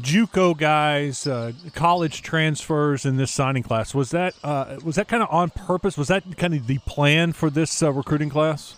JUCO 0.00 0.56
guys, 0.58 1.26
uh, 1.26 1.52
college 1.74 2.22
transfers 2.22 3.06
in 3.06 3.16
this 3.16 3.30
signing 3.30 3.62
class. 3.62 3.94
Was 3.94 4.10
that 4.10 4.34
uh, 4.42 4.78
was 4.84 4.96
that 4.96 5.08
kind 5.08 5.22
of 5.22 5.28
on 5.30 5.50
purpose? 5.50 5.96
Was 5.96 6.08
that 6.08 6.36
kind 6.36 6.54
of 6.54 6.66
the 6.66 6.78
plan 6.78 7.32
for 7.32 7.48
this 7.48 7.82
uh, 7.82 7.92
recruiting 7.92 8.28
class? 8.28 8.76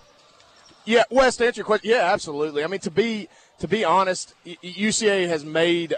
Yeah, 0.84 1.04
Wes, 1.10 1.36
to 1.36 1.46
answer 1.46 1.60
your 1.60 1.66
question, 1.66 1.90
yeah, 1.90 2.12
absolutely. 2.12 2.62
I 2.62 2.66
mean, 2.66 2.80
to 2.80 2.90
be 2.90 3.28
to 3.58 3.66
be 3.66 3.84
honest, 3.84 4.34
UCA 4.44 5.26
has 5.28 5.44
made 5.44 5.94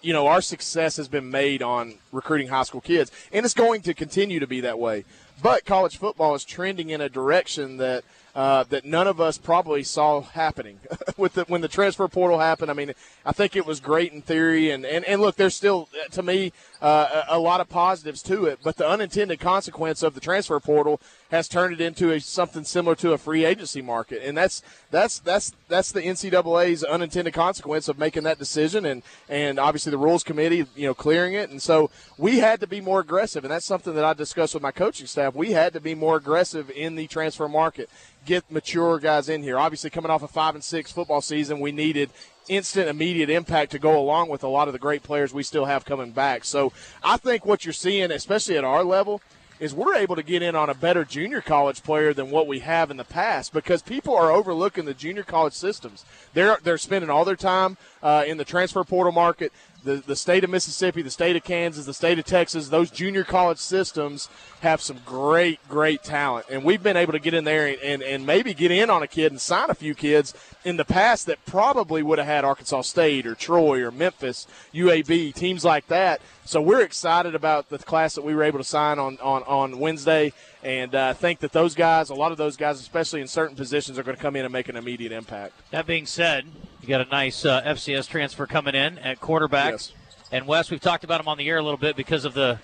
you 0.00 0.12
know, 0.12 0.26
our 0.26 0.40
success 0.40 0.96
has 0.96 1.08
been 1.08 1.30
made 1.30 1.62
on 1.62 1.94
recruiting 2.12 2.48
high 2.48 2.62
school 2.62 2.80
kids, 2.80 3.10
and 3.32 3.44
it's 3.44 3.54
going 3.54 3.82
to 3.82 3.94
continue 3.94 4.40
to 4.40 4.46
be 4.46 4.60
that 4.60 4.78
way. 4.78 5.04
But 5.42 5.64
college 5.64 5.98
football 5.98 6.34
is 6.34 6.44
trending 6.44 6.90
in 6.90 7.00
a 7.00 7.08
direction 7.08 7.76
that 7.78 8.04
uh, 8.38 8.62
that 8.62 8.84
none 8.84 9.08
of 9.08 9.20
us 9.20 9.36
probably 9.36 9.82
saw 9.82 10.20
happening 10.20 10.78
with 11.16 11.32
the, 11.32 11.42
when 11.46 11.60
the 11.60 11.66
transfer 11.66 12.06
portal 12.06 12.38
happened. 12.38 12.70
I 12.70 12.74
mean, 12.74 12.92
I 13.26 13.32
think 13.32 13.56
it 13.56 13.66
was 13.66 13.80
great 13.80 14.12
in 14.12 14.22
theory, 14.22 14.70
and, 14.70 14.86
and, 14.86 15.04
and 15.06 15.20
look, 15.20 15.34
there's 15.34 15.56
still 15.56 15.88
to 16.12 16.22
me 16.22 16.52
uh, 16.80 17.24
a, 17.28 17.36
a 17.36 17.38
lot 17.40 17.60
of 17.60 17.68
positives 17.68 18.22
to 18.22 18.44
it, 18.46 18.60
but 18.62 18.76
the 18.76 18.88
unintended 18.88 19.40
consequence 19.40 20.04
of 20.04 20.14
the 20.14 20.20
transfer 20.20 20.60
portal 20.60 21.00
has 21.32 21.48
turned 21.48 21.74
it 21.74 21.80
into 21.80 22.12
a, 22.12 22.20
something 22.20 22.62
similar 22.62 22.94
to 22.94 23.12
a 23.12 23.18
free 23.18 23.44
agency 23.44 23.82
market, 23.82 24.22
and 24.22 24.38
that's 24.38 24.62
that's 24.92 25.18
that's 25.18 25.52
that's 25.68 25.90
the 25.90 26.00
NCAA's 26.00 26.84
unintended 26.84 27.34
consequence 27.34 27.88
of 27.88 27.98
making 27.98 28.22
that 28.22 28.38
decision, 28.38 28.86
and 28.86 29.02
and 29.28 29.58
obviously 29.58 29.90
the 29.90 29.98
rules 29.98 30.22
committee, 30.22 30.64
you 30.76 30.86
know, 30.86 30.94
clearing 30.94 31.34
it, 31.34 31.50
and 31.50 31.60
so 31.60 31.90
we 32.16 32.38
had 32.38 32.60
to 32.60 32.68
be 32.68 32.80
more 32.80 33.00
aggressive, 33.00 33.44
and 33.44 33.50
that's 33.50 33.66
something 33.66 33.94
that 33.94 34.04
I 34.04 34.14
discussed 34.14 34.54
with 34.54 34.62
my 34.62 34.70
coaching 34.70 35.08
staff. 35.08 35.34
We 35.34 35.52
had 35.52 35.72
to 35.72 35.80
be 35.80 35.96
more 35.96 36.16
aggressive 36.16 36.70
in 36.70 36.94
the 36.94 37.08
transfer 37.08 37.48
market, 37.48 37.90
get 38.28 38.50
mature 38.50 38.98
guys 38.98 39.30
in 39.30 39.42
here. 39.42 39.58
Obviously, 39.58 39.88
coming 39.88 40.10
off 40.10 40.22
a 40.22 40.28
five 40.28 40.54
and 40.54 40.62
six 40.62 40.92
football 40.92 41.22
season, 41.22 41.60
we 41.60 41.72
needed 41.72 42.10
instant, 42.46 42.88
immediate 42.88 43.30
impact 43.30 43.72
to 43.72 43.78
go 43.78 43.98
along 43.98 44.28
with 44.28 44.44
a 44.44 44.48
lot 44.48 44.68
of 44.68 44.72
the 44.72 44.78
great 44.78 45.02
players 45.02 45.32
we 45.32 45.42
still 45.42 45.64
have 45.64 45.84
coming 45.84 46.12
back. 46.12 46.44
So 46.44 46.72
I 47.02 47.16
think 47.16 47.46
what 47.46 47.64
you're 47.64 47.72
seeing, 47.72 48.10
especially 48.10 48.58
at 48.58 48.64
our 48.64 48.84
level 48.84 49.22
is 49.60 49.74
we're 49.74 49.96
able 49.96 50.14
to 50.14 50.22
get 50.22 50.42
in 50.42 50.54
on 50.54 50.70
a 50.70 50.74
better 50.74 51.04
junior 51.04 51.40
college 51.40 51.82
player 51.82 52.14
than 52.14 52.30
what 52.30 52.46
we 52.46 52.60
have 52.60 52.90
in 52.90 52.96
the 52.96 53.04
past 53.04 53.52
because 53.52 53.82
people 53.82 54.14
are 54.14 54.30
overlooking 54.30 54.84
the 54.84 54.94
junior 54.94 55.24
college 55.24 55.54
systems. 55.54 56.04
They're 56.34 56.58
they're 56.62 56.78
spending 56.78 57.10
all 57.10 57.24
their 57.24 57.34
time 57.34 57.76
uh, 58.02 58.24
in 58.26 58.36
the 58.36 58.44
transfer 58.44 58.84
portal 58.84 59.12
market. 59.12 59.52
The, 59.84 59.96
the 59.96 60.16
state 60.16 60.42
of 60.42 60.50
Mississippi, 60.50 61.02
the 61.02 61.10
state 61.10 61.36
of 61.36 61.44
Kansas, 61.44 61.86
the 61.86 61.94
state 61.94 62.18
of 62.18 62.24
Texas, 62.24 62.68
those 62.68 62.90
junior 62.90 63.22
college 63.22 63.58
systems 63.58 64.28
have 64.60 64.80
some 64.80 64.98
great, 65.06 65.60
great 65.68 66.02
talent. 66.02 66.46
And 66.50 66.64
we've 66.64 66.82
been 66.82 66.96
able 66.96 67.12
to 67.12 67.20
get 67.20 67.32
in 67.32 67.44
there 67.44 67.68
and, 67.68 67.78
and, 67.80 68.02
and 68.02 68.26
maybe 68.26 68.54
get 68.54 68.72
in 68.72 68.90
on 68.90 69.04
a 69.04 69.06
kid 69.06 69.30
and 69.30 69.40
sign 69.40 69.70
a 69.70 69.74
few 69.74 69.94
kids 69.94 70.34
in 70.64 70.78
the 70.78 70.84
past 70.84 71.26
that 71.26 71.44
probably 71.46 72.02
would 72.02 72.18
have 72.18 72.26
had 72.26 72.44
Arkansas 72.44 72.82
State 72.82 73.24
or 73.24 73.36
Troy 73.36 73.80
or 73.80 73.92
Memphis, 73.92 74.48
UAB, 74.74 75.32
teams 75.32 75.64
like 75.64 75.86
that. 75.86 76.20
So 76.44 76.60
we're 76.60 76.82
excited 76.82 77.36
about 77.36 77.68
the 77.68 77.78
class 77.78 78.14
that 78.16 78.24
we 78.24 78.34
were 78.34 78.42
able 78.42 78.58
to 78.58 78.64
sign 78.64 78.98
on, 78.98 79.18
on, 79.20 79.42
on 79.44 79.78
Wednesday 79.78 80.32
and 80.62 80.94
uh, 80.94 81.14
think 81.14 81.40
that 81.40 81.52
those 81.52 81.74
guys, 81.74 82.10
a 82.10 82.14
lot 82.14 82.32
of 82.32 82.38
those 82.38 82.56
guys, 82.56 82.80
especially 82.80 83.20
in 83.20 83.28
certain 83.28 83.54
positions, 83.54 83.98
are 83.98 84.02
going 84.02 84.16
to 84.16 84.22
come 84.22 84.34
in 84.34 84.44
and 84.44 84.52
make 84.52 84.68
an 84.68 84.76
immediate 84.76 85.12
impact. 85.12 85.54
That 85.70 85.86
being 85.86 86.06
said, 86.06 86.46
you 86.80 86.88
got 86.88 87.00
a 87.00 87.10
nice 87.10 87.44
uh, 87.44 87.62
FCS 87.62 88.08
transfer 88.08 88.46
coming 88.46 88.74
in 88.74 88.98
at 88.98 89.20
quarterback. 89.20 89.72
Yes. 89.72 89.92
And 90.30 90.46
Wes, 90.46 90.70
we've 90.70 90.80
talked 90.80 91.04
about 91.04 91.20
him 91.20 91.28
on 91.28 91.38
the 91.38 91.48
air 91.48 91.58
a 91.58 91.62
little 91.62 91.78
bit 91.78 91.96
because 91.96 92.24
of 92.24 92.34
the 92.34 92.58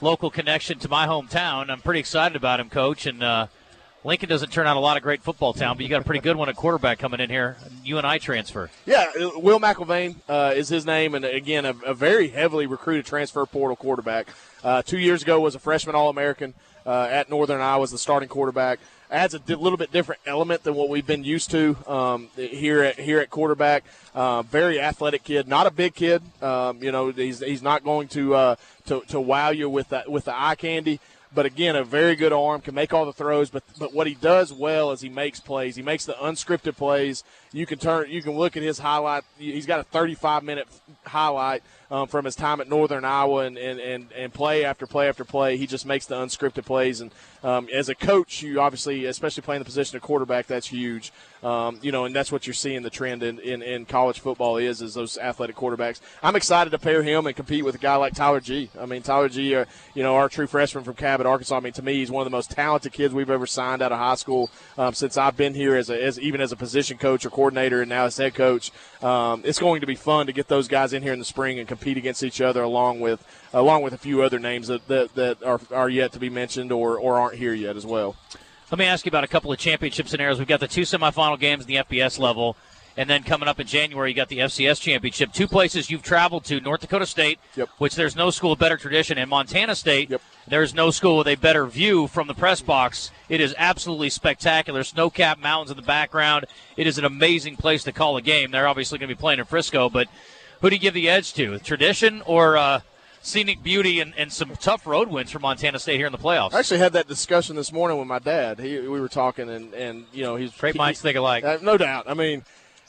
local 0.00 0.30
connection 0.30 0.78
to 0.80 0.88
my 0.88 1.06
hometown. 1.06 1.70
I'm 1.70 1.80
pretty 1.80 2.00
excited 2.00 2.36
about 2.36 2.60
him, 2.60 2.68
Coach. 2.68 3.06
And 3.06 3.22
uh, 3.22 3.46
Lincoln 4.04 4.28
doesn't 4.28 4.50
turn 4.50 4.66
out 4.66 4.76
a 4.76 4.80
lot 4.80 4.96
of 4.96 5.02
great 5.02 5.22
football 5.22 5.52
town, 5.52 5.76
but 5.76 5.82
you 5.82 5.88
got 5.88 6.00
a 6.00 6.04
pretty 6.04 6.20
good 6.20 6.36
one 6.36 6.48
at 6.48 6.56
quarterback 6.56 6.98
coming 6.98 7.20
in 7.20 7.30
here. 7.30 7.56
You 7.82 7.98
and 7.98 8.06
I 8.06 8.18
transfer. 8.18 8.70
Yeah, 8.86 9.06
uh, 9.20 9.38
Will 9.38 9.58
McElvain 9.58 10.16
uh, 10.28 10.52
is 10.54 10.68
his 10.68 10.86
name, 10.86 11.14
and 11.14 11.24
again, 11.24 11.64
a, 11.64 11.74
a, 11.84 11.94
very 11.94 12.28
heavily 12.28 12.66
recruited 12.66 13.06
transfer 13.06 13.44
portal 13.44 13.76
quarterback. 13.76 14.28
Uh, 14.62 14.82
two 14.82 14.98
years 14.98 15.22
ago, 15.22 15.40
was 15.40 15.54
a 15.54 15.58
freshman 15.58 15.94
All 15.94 16.10
American 16.10 16.54
uh, 16.88 17.06
at 17.10 17.28
Northern 17.28 17.60
Iowa 17.60 17.82
as 17.82 17.90
the 17.90 17.98
starting 17.98 18.30
quarterback. 18.30 18.80
Adds 19.10 19.34
a 19.34 19.38
di- 19.38 19.54
little 19.54 19.76
bit 19.76 19.92
different 19.92 20.22
element 20.26 20.62
than 20.62 20.74
what 20.74 20.88
we've 20.88 21.06
been 21.06 21.22
used 21.22 21.50
to 21.50 21.76
um, 21.86 22.28
here 22.34 22.82
at 22.82 22.98
here 22.98 23.20
at 23.20 23.30
quarterback. 23.30 23.84
Uh, 24.14 24.42
very 24.42 24.80
athletic 24.80 25.22
kid, 25.22 25.46
not 25.46 25.66
a 25.66 25.70
big 25.70 25.94
kid. 25.94 26.22
Um, 26.42 26.82
you 26.82 26.90
know, 26.90 27.10
he's, 27.10 27.40
he's 27.40 27.62
not 27.62 27.84
going 27.84 28.08
to, 28.08 28.34
uh, 28.34 28.56
to 28.86 29.02
to 29.08 29.20
wow 29.20 29.50
you 29.50 29.68
with 29.68 29.90
that 29.90 30.10
with 30.10 30.24
the 30.24 30.38
eye 30.38 30.54
candy. 30.54 30.98
But 31.34 31.44
again, 31.44 31.76
a 31.76 31.84
very 31.84 32.16
good 32.16 32.32
arm, 32.32 32.62
can 32.62 32.74
make 32.74 32.94
all 32.94 33.04
the 33.04 33.12
throws. 33.12 33.50
But 33.50 33.62
but 33.78 33.92
what 33.92 34.06
he 34.06 34.14
does 34.14 34.50
well 34.50 34.92
is 34.92 35.02
he 35.02 35.10
makes 35.10 35.40
plays. 35.40 35.76
He 35.76 35.82
makes 35.82 36.06
the 36.06 36.14
unscripted 36.14 36.76
plays. 36.76 37.22
You 37.52 37.66
can 37.66 37.78
turn, 37.78 38.10
you 38.10 38.22
can 38.22 38.32
look 38.32 38.56
at 38.56 38.62
his 38.62 38.78
highlight. 38.78 39.24
He's 39.38 39.66
got 39.66 39.80
a 39.80 39.84
35 39.84 40.42
minute 40.42 40.66
highlight 41.04 41.62
um, 41.90 42.08
from 42.08 42.24
his 42.24 42.36
time 42.36 42.60
at 42.60 42.68
Northern 42.68 43.04
Iowa 43.04 43.44
and, 43.44 43.56
and, 43.56 43.80
and, 43.80 44.12
and 44.12 44.32
play 44.32 44.64
after 44.64 44.86
play 44.86 45.08
after 45.08 45.24
play. 45.24 45.56
He 45.56 45.66
just 45.66 45.86
makes 45.86 46.06
the 46.06 46.16
unscripted 46.16 46.64
plays. 46.64 47.00
And 47.00 47.10
um, 47.42 47.68
as 47.72 47.88
a 47.88 47.94
coach, 47.94 48.42
you 48.42 48.60
obviously, 48.60 49.06
especially 49.06 49.42
playing 49.42 49.60
the 49.60 49.64
position 49.64 49.96
of 49.96 50.02
quarterback, 50.02 50.46
that's 50.46 50.66
huge. 50.66 51.12
Um, 51.42 51.78
you 51.82 51.92
know, 51.92 52.04
and 52.04 52.14
that's 52.14 52.32
what 52.32 52.48
you're 52.48 52.54
seeing 52.54 52.82
the 52.82 52.90
trend 52.90 53.22
in, 53.22 53.38
in, 53.38 53.62
in, 53.62 53.84
college 53.84 54.18
football 54.18 54.56
is 54.56 54.82
is 54.82 54.94
those 54.94 55.16
athletic 55.18 55.54
quarterbacks. 55.54 56.00
I'm 56.20 56.34
excited 56.34 56.70
to 56.70 56.78
pair 56.80 57.00
him 57.04 57.28
and 57.28 57.36
compete 57.36 57.64
with 57.64 57.76
a 57.76 57.78
guy 57.78 57.94
like 57.94 58.14
Tyler 58.14 58.40
G. 58.40 58.70
I 58.78 58.86
mean, 58.86 59.02
Tyler 59.02 59.28
G. 59.28 59.54
Uh, 59.54 59.64
you 59.94 60.02
know, 60.02 60.16
our 60.16 60.28
true 60.28 60.48
freshman 60.48 60.82
from 60.82 60.94
Cabot, 60.94 61.26
Arkansas. 61.26 61.56
I 61.56 61.60
mean, 61.60 61.72
to 61.74 61.82
me, 61.82 61.94
he's 61.94 62.10
one 62.10 62.22
of 62.22 62.26
the 62.26 62.36
most 62.36 62.50
talented 62.50 62.92
kids 62.92 63.14
we've 63.14 63.30
ever 63.30 63.46
signed 63.46 63.82
out 63.82 63.92
of 63.92 63.98
high 63.98 64.16
school 64.16 64.50
um, 64.76 64.94
since 64.94 65.16
I've 65.16 65.36
been 65.36 65.54
here 65.54 65.76
as, 65.76 65.90
a, 65.90 66.02
as 66.02 66.18
even 66.18 66.40
as 66.40 66.50
a 66.50 66.56
position 66.56 66.98
coach 66.98 67.24
or 67.24 67.30
coordinator, 67.30 67.82
and 67.82 67.88
now 67.88 68.06
as 68.06 68.16
head 68.16 68.34
coach. 68.34 68.72
Um, 69.00 69.42
it's 69.44 69.60
going 69.60 69.80
to 69.80 69.86
be 69.86 69.94
fun 69.94 70.26
to 70.26 70.32
get 70.32 70.48
those 70.48 70.66
guys 70.66 70.92
in 70.92 71.04
here 71.04 71.12
in 71.12 71.20
the 71.20 71.24
spring 71.24 71.60
and 71.60 71.68
compete 71.68 71.77
against 71.86 72.22
each 72.22 72.40
other, 72.40 72.62
along 72.62 73.00
with 73.00 73.24
along 73.52 73.82
with 73.82 73.92
a 73.92 73.98
few 73.98 74.22
other 74.22 74.38
names 74.38 74.68
that, 74.68 74.86
that, 74.88 75.14
that 75.14 75.42
are, 75.42 75.60
are 75.72 75.88
yet 75.88 76.12
to 76.12 76.18
be 76.18 76.28
mentioned 76.28 76.70
or, 76.70 76.98
or 76.98 77.18
aren't 77.18 77.36
here 77.36 77.54
yet 77.54 77.76
as 77.76 77.86
well. 77.86 78.16
Let 78.70 78.78
me 78.78 78.84
ask 78.84 79.06
you 79.06 79.10
about 79.10 79.24
a 79.24 79.28
couple 79.28 79.50
of 79.50 79.58
championship 79.58 80.08
scenarios. 80.08 80.38
We've 80.38 80.46
got 80.46 80.60
the 80.60 80.68
two 80.68 80.82
semifinal 80.82 81.40
games 81.40 81.64
in 81.64 81.68
the 81.68 81.76
FBS 81.76 82.18
level, 82.18 82.54
and 82.98 83.08
then 83.08 83.22
coming 83.22 83.48
up 83.48 83.58
in 83.60 83.66
January, 83.66 84.10
you 84.10 84.14
got 84.14 84.28
the 84.28 84.38
FCS 84.38 84.78
championship. 84.80 85.32
Two 85.32 85.48
places 85.48 85.88
you've 85.90 86.02
traveled 86.02 86.44
to: 86.44 86.60
North 86.60 86.82
Dakota 86.82 87.06
State, 87.06 87.38
yep. 87.56 87.70
which 87.78 87.94
there's 87.94 88.14
no 88.14 88.28
school 88.28 88.52
of 88.52 88.58
better 88.58 88.76
tradition, 88.76 89.16
and 89.16 89.30
Montana 89.30 89.74
State. 89.74 90.10
Yep. 90.10 90.20
There's 90.48 90.74
no 90.74 90.90
school 90.90 91.18
with 91.18 91.28
a 91.28 91.36
better 91.36 91.66
view 91.66 92.08
from 92.08 92.26
the 92.26 92.34
press 92.34 92.60
box. 92.60 93.10
It 93.28 93.40
is 93.40 93.54
absolutely 93.56 94.10
spectacular. 94.10 94.82
Snow-capped 94.82 95.40
mountains 95.40 95.70
in 95.70 95.76
the 95.76 95.82
background. 95.82 96.46
It 96.76 96.86
is 96.86 96.98
an 96.98 97.04
amazing 97.04 97.56
place 97.56 97.84
to 97.84 97.92
call 97.92 98.16
a 98.16 98.22
game. 98.22 98.50
They're 98.50 98.68
obviously 98.68 98.98
going 98.98 99.08
to 99.08 99.14
be 99.14 99.20
playing 99.20 99.38
in 99.38 99.44
Frisco, 99.44 99.88
but 99.88 100.08
who 100.60 100.70
do 100.70 100.76
you 100.76 100.80
give 100.80 100.94
the 100.94 101.08
edge 101.08 101.34
to? 101.34 101.58
Tradition 101.58 102.22
or 102.26 102.56
uh, 102.56 102.80
scenic 103.22 103.62
beauty 103.62 104.00
and, 104.00 104.14
and 104.16 104.32
some 104.32 104.50
tough 104.56 104.86
road 104.86 105.08
wins 105.08 105.30
for 105.30 105.38
Montana 105.38 105.78
State 105.78 105.96
here 105.96 106.06
in 106.06 106.12
the 106.12 106.18
playoffs. 106.18 106.54
I 106.54 106.60
actually 106.60 106.78
had 106.78 106.92
that 106.94 107.08
discussion 107.08 107.56
this 107.56 107.72
morning 107.72 107.98
with 107.98 108.08
my 108.08 108.18
dad. 108.18 108.58
He, 108.58 108.78
we 108.78 109.00
were 109.00 109.08
talking, 109.08 109.48
and, 109.48 109.74
and 109.74 110.06
you 110.12 110.22
know, 110.22 110.36
he's 110.36 110.52
great 110.52 110.76
minds 110.76 111.00
think 111.00 111.16
alike. 111.16 111.44
Uh, 111.44 111.58
no 111.62 111.76
doubt. 111.76 112.04
I 112.08 112.14
mean, 112.14 112.42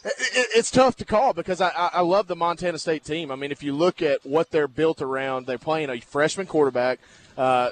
it, 0.04 0.48
it's 0.56 0.72
tough 0.72 0.96
to 0.98 1.06
call 1.06 1.34
because 1.34 1.62
I, 1.62 1.70
I 1.70 2.02
love 2.02 2.28
the 2.28 2.36
Montana 2.36 2.80
State 2.80 3.04
team. 3.04 3.32
I 3.32 3.36
mean, 3.36 3.52
if 3.52 3.64
you 3.64 3.74
look 3.74 4.02
at 4.02 4.26
what 4.26 4.52
they're 4.52 4.68
built 4.68 5.02
around, 5.02 5.46
they're 5.46 5.58
playing 5.58 5.90
a 5.90 6.00
freshman 6.00 6.48
quarterback. 6.48 7.00
Uh, 7.38 7.72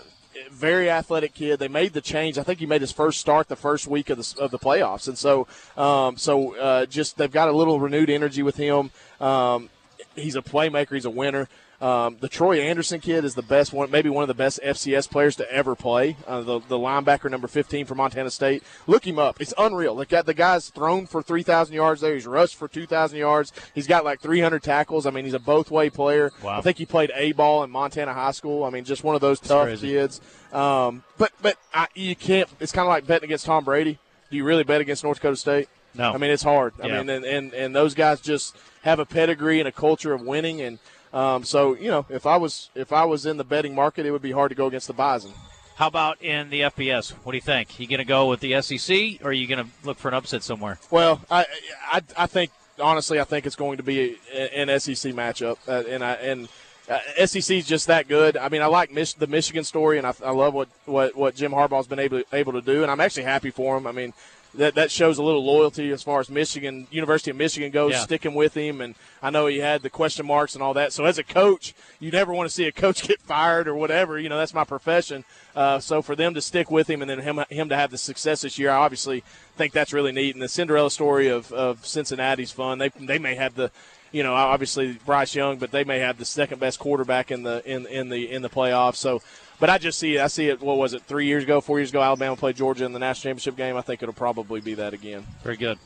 very 0.51 0.89
athletic 0.89 1.33
kid. 1.33 1.57
They 1.57 1.67
made 1.67 1.93
the 1.93 2.01
change. 2.01 2.37
I 2.37 2.43
think 2.43 2.59
he 2.59 2.65
made 2.65 2.81
his 2.81 2.91
first 2.91 3.19
start 3.19 3.47
the 3.47 3.55
first 3.55 3.87
week 3.87 4.09
of 4.11 4.17
the 4.17 4.41
of 4.41 4.51
the 4.51 4.59
playoffs, 4.59 5.07
and 5.07 5.17
so 5.17 5.47
um, 5.75 6.15
so 6.15 6.55
uh, 6.57 6.85
just 6.85 7.17
they've 7.17 7.31
got 7.31 7.49
a 7.49 7.51
little 7.51 7.79
renewed 7.79 8.09
energy 8.09 8.43
with 8.43 8.55
him. 8.55 8.91
Um, 9.19 9.69
he's 10.17 10.35
a 10.35 10.41
playmaker. 10.41 10.93
He's 10.93 11.05
a 11.05 11.09
winner. 11.09 11.47
Um, 11.79 12.17
the 12.19 12.27
Troy 12.27 12.59
Anderson 12.59 12.99
kid 12.99 13.23
is 13.23 13.35
the 13.35 13.43
best 13.43 13.71
one, 13.71 13.91
maybe 13.91 14.09
one 14.09 14.23
of 14.23 14.27
the 14.27 14.33
best 14.33 14.59
FCS 14.63 15.09
players 15.09 15.35
to 15.35 15.51
ever 15.51 15.75
play. 15.75 16.17
Uh, 16.25 16.41
the, 16.41 16.59
the 16.59 16.77
linebacker 16.77 17.29
number 17.29 17.47
15 17.47 17.85
for 17.85 17.93
Montana 17.93 18.31
State. 18.31 18.63
Look 18.87 19.05
him 19.05 19.19
up. 19.19 19.39
It's 19.39 19.53
unreal. 19.59 19.95
The, 19.95 20.07
guy, 20.07 20.23
the 20.23 20.33
guy's 20.33 20.69
thrown 20.69 21.05
for 21.05 21.21
3,000 21.21 21.75
yards 21.75 22.01
there. 22.01 22.15
He's 22.15 22.25
rushed 22.25 22.55
for 22.55 22.67
2,000 22.67 23.19
yards. 23.19 23.51
He's 23.75 23.85
got 23.85 24.03
like 24.03 24.21
300 24.21 24.63
tackles. 24.63 25.05
I 25.05 25.11
mean, 25.11 25.25
he's 25.25 25.35
a 25.35 25.39
both 25.39 25.69
way 25.69 25.91
player. 25.91 26.31
Wow. 26.41 26.57
I 26.57 26.61
think 26.61 26.77
he 26.77 26.85
played 26.87 27.11
A 27.13 27.33
ball 27.33 27.63
in 27.63 27.69
Montana 27.69 28.13
High 28.13 28.31
School. 28.31 28.63
I 28.63 28.71
mean, 28.71 28.83
just 28.83 29.03
one 29.03 29.13
of 29.13 29.21
those 29.21 29.39
tough 29.39 29.79
kids. 29.79 30.19
Um, 30.51 31.03
but 31.17 31.31
but 31.41 31.57
I, 31.73 31.87
you 31.93 32.15
can't. 32.15 32.49
It's 32.59 32.71
kind 32.71 32.87
of 32.87 32.89
like 32.89 33.05
betting 33.05 33.25
against 33.25 33.45
Tom 33.45 33.63
Brady. 33.63 33.99
Do 34.31 34.37
you 34.37 34.43
really 34.43 34.63
bet 34.63 34.81
against 34.81 35.03
North 35.03 35.17
Dakota 35.17 35.35
State? 35.35 35.69
No. 35.97 36.13
I 36.13 36.17
mean, 36.17 36.31
it's 36.31 36.43
hard. 36.43 36.73
I 36.81 36.87
mean, 36.87 37.09
and, 37.09 37.25
and 37.25 37.53
and 37.53 37.75
those 37.75 37.93
guys 37.93 38.21
just 38.21 38.55
have 38.83 38.99
a 38.99 39.05
pedigree 39.05 39.59
and 39.59 39.67
a 39.67 39.71
culture 39.71 40.13
of 40.13 40.21
winning 40.21 40.61
and. 40.61 40.79
Um, 41.13 41.45
so 41.45 41.73
you 41.73 41.89
know, 41.89 42.05
if 42.09 42.25
I 42.25 42.35
was 42.35 42.69
if 42.75 42.91
I 42.91 43.05
was 43.05 43.25
in 43.25 43.37
the 43.37 43.45
betting 43.45 43.73
market, 43.73 44.05
it 44.05 44.11
would 44.11 44.21
be 44.21 44.33
hard 44.33 44.49
to 44.49 44.55
go 44.55 44.67
against 44.67 44.87
the 44.87 44.93
Bison. 44.93 45.31
How 45.75 45.87
about 45.87 46.21
in 46.21 46.49
the 46.49 46.61
FBS? 46.61 47.11
What 47.11 47.31
do 47.31 47.37
you 47.37 47.41
think? 47.41 47.79
You 47.79 47.87
going 47.87 47.99
to 47.99 48.05
go 48.05 48.27
with 48.27 48.41
the 48.41 48.61
SEC, 48.61 49.23
or 49.23 49.29
are 49.29 49.31
you 49.31 49.47
going 49.47 49.63
to 49.63 49.71
look 49.83 49.97
for 49.97 50.09
an 50.09 50.15
upset 50.15 50.43
somewhere? 50.43 50.79
Well, 50.91 51.21
I, 51.31 51.45
I, 51.91 52.01
I 52.17 52.27
think 52.27 52.51
honestly, 52.79 53.19
I 53.19 53.23
think 53.23 53.45
it's 53.45 53.55
going 53.55 53.77
to 53.77 53.83
be 53.83 54.17
an 54.33 54.67
SEC 54.79 55.13
matchup, 55.13 55.57
uh, 55.67 55.87
and 55.87 56.03
I 56.03 56.13
and 56.13 56.49
uh, 56.89 57.25
SEC 57.25 57.57
is 57.57 57.65
just 57.65 57.87
that 57.87 58.07
good. 58.07 58.37
I 58.37 58.49
mean, 58.49 58.61
I 58.61 58.65
like 58.65 58.91
Mich- 58.91 59.15
the 59.15 59.27
Michigan 59.27 59.63
story, 59.63 59.97
and 59.97 60.07
I, 60.07 60.13
I 60.25 60.31
love 60.31 60.53
what, 60.53 60.67
what 60.85 61.15
what 61.15 61.35
Jim 61.35 61.51
Harbaugh's 61.51 61.87
been 61.87 61.99
able 61.99 62.23
able 62.33 62.53
to 62.53 62.61
do, 62.61 62.81
and 62.81 62.91
I'm 62.91 62.99
actually 62.99 63.23
happy 63.23 63.49
for 63.49 63.77
him. 63.77 63.87
I 63.87 63.91
mean. 63.93 64.13
That, 64.55 64.75
that 64.75 64.89
shows 64.91 65.17
a 65.17 65.23
little 65.23 65.45
loyalty 65.45 65.91
as 65.91 66.01
far 66.01 66.19
as 66.19 66.29
Michigan, 66.29 66.87
University 66.89 67.29
of 67.31 67.37
Michigan 67.37 67.71
goes, 67.71 67.91
Yeah. 67.91 67.99
sticking 67.99 68.33
with 68.33 68.55
him. 68.55 68.81
And 68.81 68.95
I 69.21 69.29
know 69.29 69.45
he 69.47 69.57
had 69.59 69.81
the 69.83 69.89
question 69.89 70.25
marks 70.25 70.55
and 70.55 70.63
all 70.63 70.73
that. 70.73 70.93
So 70.93 71.05
as 71.05 71.17
a 71.17 71.23
coach, 71.23 71.73
you 71.99 72.09
never 72.11 72.33
want 72.33 72.49
to 72.49 72.53
see 72.53 72.65
a 72.65 72.71
coach 72.71 73.03
get 73.07 73.21
fired 73.21 73.67
or 73.67 73.75
whatever. 73.75 74.17
You 74.17 74.29
know, 74.29 74.37
that's 74.37 74.53
my 74.53 74.63
profession. 74.63 75.25
Uh, 75.55 75.79
so 75.79 76.01
for 76.01 76.15
them 76.15 76.33
to 76.33 76.41
stick 76.41 76.71
with 76.71 76.89
him 76.89 77.01
and 77.01 77.09
then 77.09 77.19
him, 77.19 77.39
him 77.49 77.69
to 77.69 77.75
have 77.75 77.91
the 77.91 77.97
success 77.97 78.41
this 78.41 78.57
year, 78.57 78.71
I 78.71 78.77
obviously 78.77 79.23
think 79.57 79.73
that's 79.73 79.93
really 79.93 80.11
neat. 80.11 80.33
And 80.35 80.41
the 80.41 80.49
Cinderella 80.49 80.91
story 80.91 81.27
of, 81.27 81.51
of 81.51 81.85
Cincinnati's 81.85 82.51
fun. 82.51 82.77
They, 82.79 82.89
they 82.89 83.19
may 83.19 83.35
have 83.35 83.55
the 83.55 83.71
you 84.11 84.23
know, 84.23 84.33
obviously 84.33 84.93
Bryce 85.05 85.35
Young, 85.35 85.57
but 85.57 85.71
they 85.71 85.83
may 85.83 85.99
have 85.99 86.17
the 86.17 86.25
second 86.25 86.59
best 86.59 86.79
quarterback 86.79 87.31
in 87.31 87.43
the 87.43 87.61
in 87.65 87.85
in 87.87 88.09
the 88.09 88.31
in 88.31 88.41
the 88.41 88.49
playoffs. 88.49 88.95
So, 88.95 89.21
but 89.59 89.69
I 89.69 89.77
just 89.77 89.99
see 89.99 90.15
it. 90.15 90.21
I 90.21 90.27
see 90.27 90.47
it. 90.49 90.61
What 90.61 90.77
was 90.77 90.93
it? 90.93 91.03
Three 91.03 91.25
years 91.25 91.43
ago, 91.43 91.61
four 91.61 91.79
years 91.79 91.89
ago, 91.89 92.01
Alabama 92.01 92.35
played 92.35 92.55
Georgia 92.55 92.85
in 92.85 92.93
the 92.93 92.99
national 92.99 93.31
championship 93.31 93.55
game. 93.55 93.75
I 93.75 93.81
think 93.81 94.01
it'll 94.01 94.13
probably 94.13 94.61
be 94.61 94.75
that 94.75 94.93
again. 94.93 95.25
Very 95.43 95.57
good. 95.57 95.77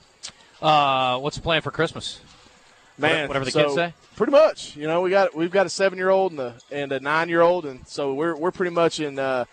Uh, 0.61 1.17
what's 1.19 1.35
the 1.35 1.41
plan 1.41 1.61
for 1.61 1.71
Christmas? 1.71 2.21
Man, 2.97 3.27
whatever 3.27 3.45
the 3.45 3.51
so, 3.51 3.63
kids 3.63 3.75
say. 3.75 3.93
Pretty 4.15 4.31
much. 4.31 4.75
You 4.75 4.87
know, 4.87 5.01
we 5.01 5.09
got 5.09 5.35
we've 5.35 5.51
got 5.51 5.65
a 5.65 5.69
seven 5.69 5.97
year 5.97 6.09
old 6.09 6.31
and 6.31 6.39
a 6.39 6.55
and 6.71 6.91
a 6.91 6.99
nine 6.99 7.29
year 7.29 7.41
old, 7.41 7.65
and 7.65 7.87
so 7.87 8.13
we're 8.13 8.35
we're 8.35 8.51
pretty 8.51 8.73
much 8.73 8.99
in. 8.99 9.17
Uh, 9.17 9.45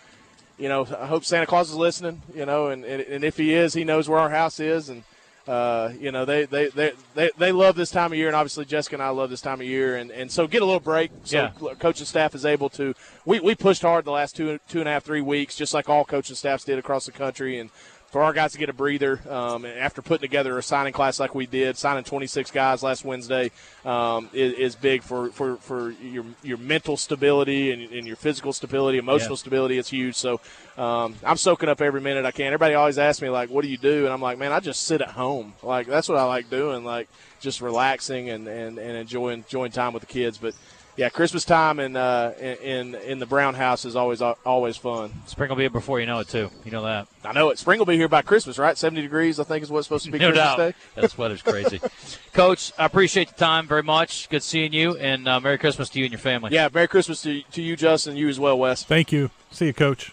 you 0.57 0.67
know, 0.67 0.81
I 0.81 1.05
hope 1.05 1.23
Santa 1.23 1.45
Claus 1.45 1.69
is 1.69 1.75
listening. 1.75 2.21
You 2.35 2.45
know, 2.45 2.67
and, 2.67 2.83
and, 2.83 3.01
and 3.01 3.23
if 3.23 3.37
he 3.37 3.53
is, 3.53 3.73
he 3.73 3.85
knows 3.85 4.09
where 4.09 4.19
our 4.19 4.29
house 4.29 4.59
is, 4.59 4.89
and 4.89 5.03
uh, 5.47 5.91
you 5.99 6.11
know, 6.11 6.25
they, 6.25 6.45
they, 6.45 6.67
they, 6.67 6.91
they, 7.15 7.29
they 7.37 7.51
love 7.51 7.75
this 7.75 7.89
time 7.89 8.11
of 8.11 8.17
year, 8.17 8.27
and 8.27 8.35
obviously 8.35 8.65
Jessica 8.65 8.95
and 8.95 9.03
I 9.03 9.09
love 9.09 9.29
this 9.29 9.41
time 9.41 9.61
of 9.61 9.67
year, 9.67 9.95
and, 9.97 10.11
and 10.11 10.31
so 10.31 10.45
get 10.47 10.61
a 10.61 10.65
little 10.65 10.79
break. 10.79 11.11
So 11.23 11.37
Yeah. 11.37 11.73
coaching 11.79 12.05
staff 12.05 12.35
is 12.35 12.45
able 12.45 12.69
to. 12.71 12.93
We, 13.25 13.39
we 13.39 13.55
pushed 13.55 13.81
hard 13.81 14.05
the 14.05 14.11
last 14.11 14.35
two 14.35 14.59
two 14.67 14.79
and 14.79 14.87
a 14.87 14.91
half 14.91 15.03
three 15.03 15.21
weeks, 15.21 15.55
just 15.55 15.73
like 15.73 15.89
all 15.89 16.05
coaching 16.05 16.35
staffs 16.35 16.63
did 16.65 16.77
across 16.77 17.05
the 17.05 17.11
country, 17.11 17.57
and 17.59 17.69
for 18.11 18.23
our 18.23 18.33
guys 18.33 18.53
to 18.53 18.57
get 18.57 18.69
a 18.69 18.73
breather 18.73 19.19
um, 19.29 19.65
after 19.65 20.01
putting 20.01 20.21
together 20.27 20.57
a 20.57 20.63
signing 20.63 20.93
class 20.93 21.19
like 21.19 21.35
we 21.35 21.45
did, 21.45 21.77
signing 21.77 22.03
26 22.03 22.49
guys 22.49 22.81
last 22.81 23.05
Wednesday 23.05 23.51
um, 23.85 24.29
is, 24.33 24.53
is 24.53 24.75
big 24.75 25.03
for, 25.03 25.29
for, 25.29 25.57
for 25.57 25.91
your 25.91 26.25
your 26.41 26.57
mental 26.57 26.97
stability 26.97 27.71
and, 27.71 27.81
and 27.93 28.07
your 28.07 28.15
physical 28.15 28.51
stability, 28.51 28.97
emotional 28.97 29.31
Yeah. 29.33 29.37
stability. 29.37 29.77
It's 29.77 29.89
huge. 29.89 30.15
So 30.15 30.41
um, 30.77 31.15
I'm 31.23 31.37
soaking 31.37 31.69
up 31.69 31.81
every 31.81 32.01
minute 32.01 32.25
I 32.25 32.31
can. 32.31 32.47
Everybody 32.47 32.73
always 32.73 32.97
asks 32.97 33.21
me 33.21 33.29
like, 33.29 33.49
"What 33.49 33.61
do 33.63 33.67
you 33.67 33.77
do?" 33.77 34.05
And 34.05 34.13
I'm 34.13 34.21
like, 34.21 34.37
"Man, 34.39 34.51
I 34.51 34.59
just 34.59 34.83
sit 34.83 35.01
at 35.01 35.09
home. 35.09 35.53
Like 35.61 35.85
that's 35.87 36.09
what 36.09 36.17
I 36.17 36.23
like 36.23 36.49
doing. 36.49 36.83
Like 36.83 37.09
just 37.39 37.61
relaxing 37.61 38.29
and, 38.31 38.47
and, 38.47 38.79
and 38.79 38.97
enjoying 38.97 39.39
enjoying 39.39 39.71
time 39.71 39.93
with 39.93 40.01
the 40.01 40.07
kids." 40.07 40.37
But 40.39 40.55
yeah, 40.99 41.07
Christmas 41.07 41.45
time 41.45 41.79
in 41.79 41.95
uh, 41.95 42.33
in 42.61 42.93
in 42.93 43.19
the 43.19 43.25
Brown 43.25 43.53
house 43.53 43.85
is 43.85 43.95
always 43.95 44.21
always 44.21 44.75
fun. 44.75 45.13
Spring 45.27 45.47
will 45.47 45.55
be 45.55 45.63
here 45.63 45.69
before 45.69 46.01
you 46.01 46.05
know 46.05 46.19
it, 46.19 46.27
too. 46.27 46.49
You 46.65 46.71
know 46.71 46.83
that. 46.83 47.07
I 47.23 47.31
know 47.31 47.51
it. 47.51 47.57
Spring 47.57 47.79
will 47.79 47.85
be 47.85 47.95
here 47.95 48.09
by 48.09 48.21
Christmas, 48.21 48.57
right? 48.59 48.77
70 48.77 49.01
degrees, 49.01 49.39
I 49.39 49.45
think, 49.45 49.63
is 49.63 49.71
what's 49.71 49.87
supposed 49.87 50.03
to 50.07 50.11
be 50.11 50.19
No 50.19 50.31
Christmas 50.31 50.45
doubt. 50.45 50.57
Day. 50.57 50.73
That 50.95 51.17
weather's 51.17 51.41
crazy. 51.41 51.79
Coach, 52.33 52.73
I 52.77 52.83
appreciate 52.83 53.29
the 53.29 53.35
time 53.35 53.65
very 53.65 53.81
much. 53.81 54.27
Good 54.27 54.43
seeing 54.43 54.73
you, 54.73 54.97
and 54.97 55.25
uh, 55.25 55.39
Merry 55.39 55.57
Christmas 55.57 55.87
to 55.91 55.99
you 55.99 56.05
and 56.05 56.11
your 56.11 56.19
family. 56.19 56.51
Yeah, 56.51 56.67
Merry 56.73 56.89
Christmas 56.89 57.21
to, 57.21 57.43
to 57.43 57.61
you, 57.61 57.77
Justin, 57.77 58.17
you 58.17 58.27
as 58.27 58.37
well, 58.37 58.59
Wes. 58.59 58.83
Thank 58.83 59.13
you. 59.13 59.31
See 59.51 59.67
you, 59.67 59.73
Coach. 59.73 60.11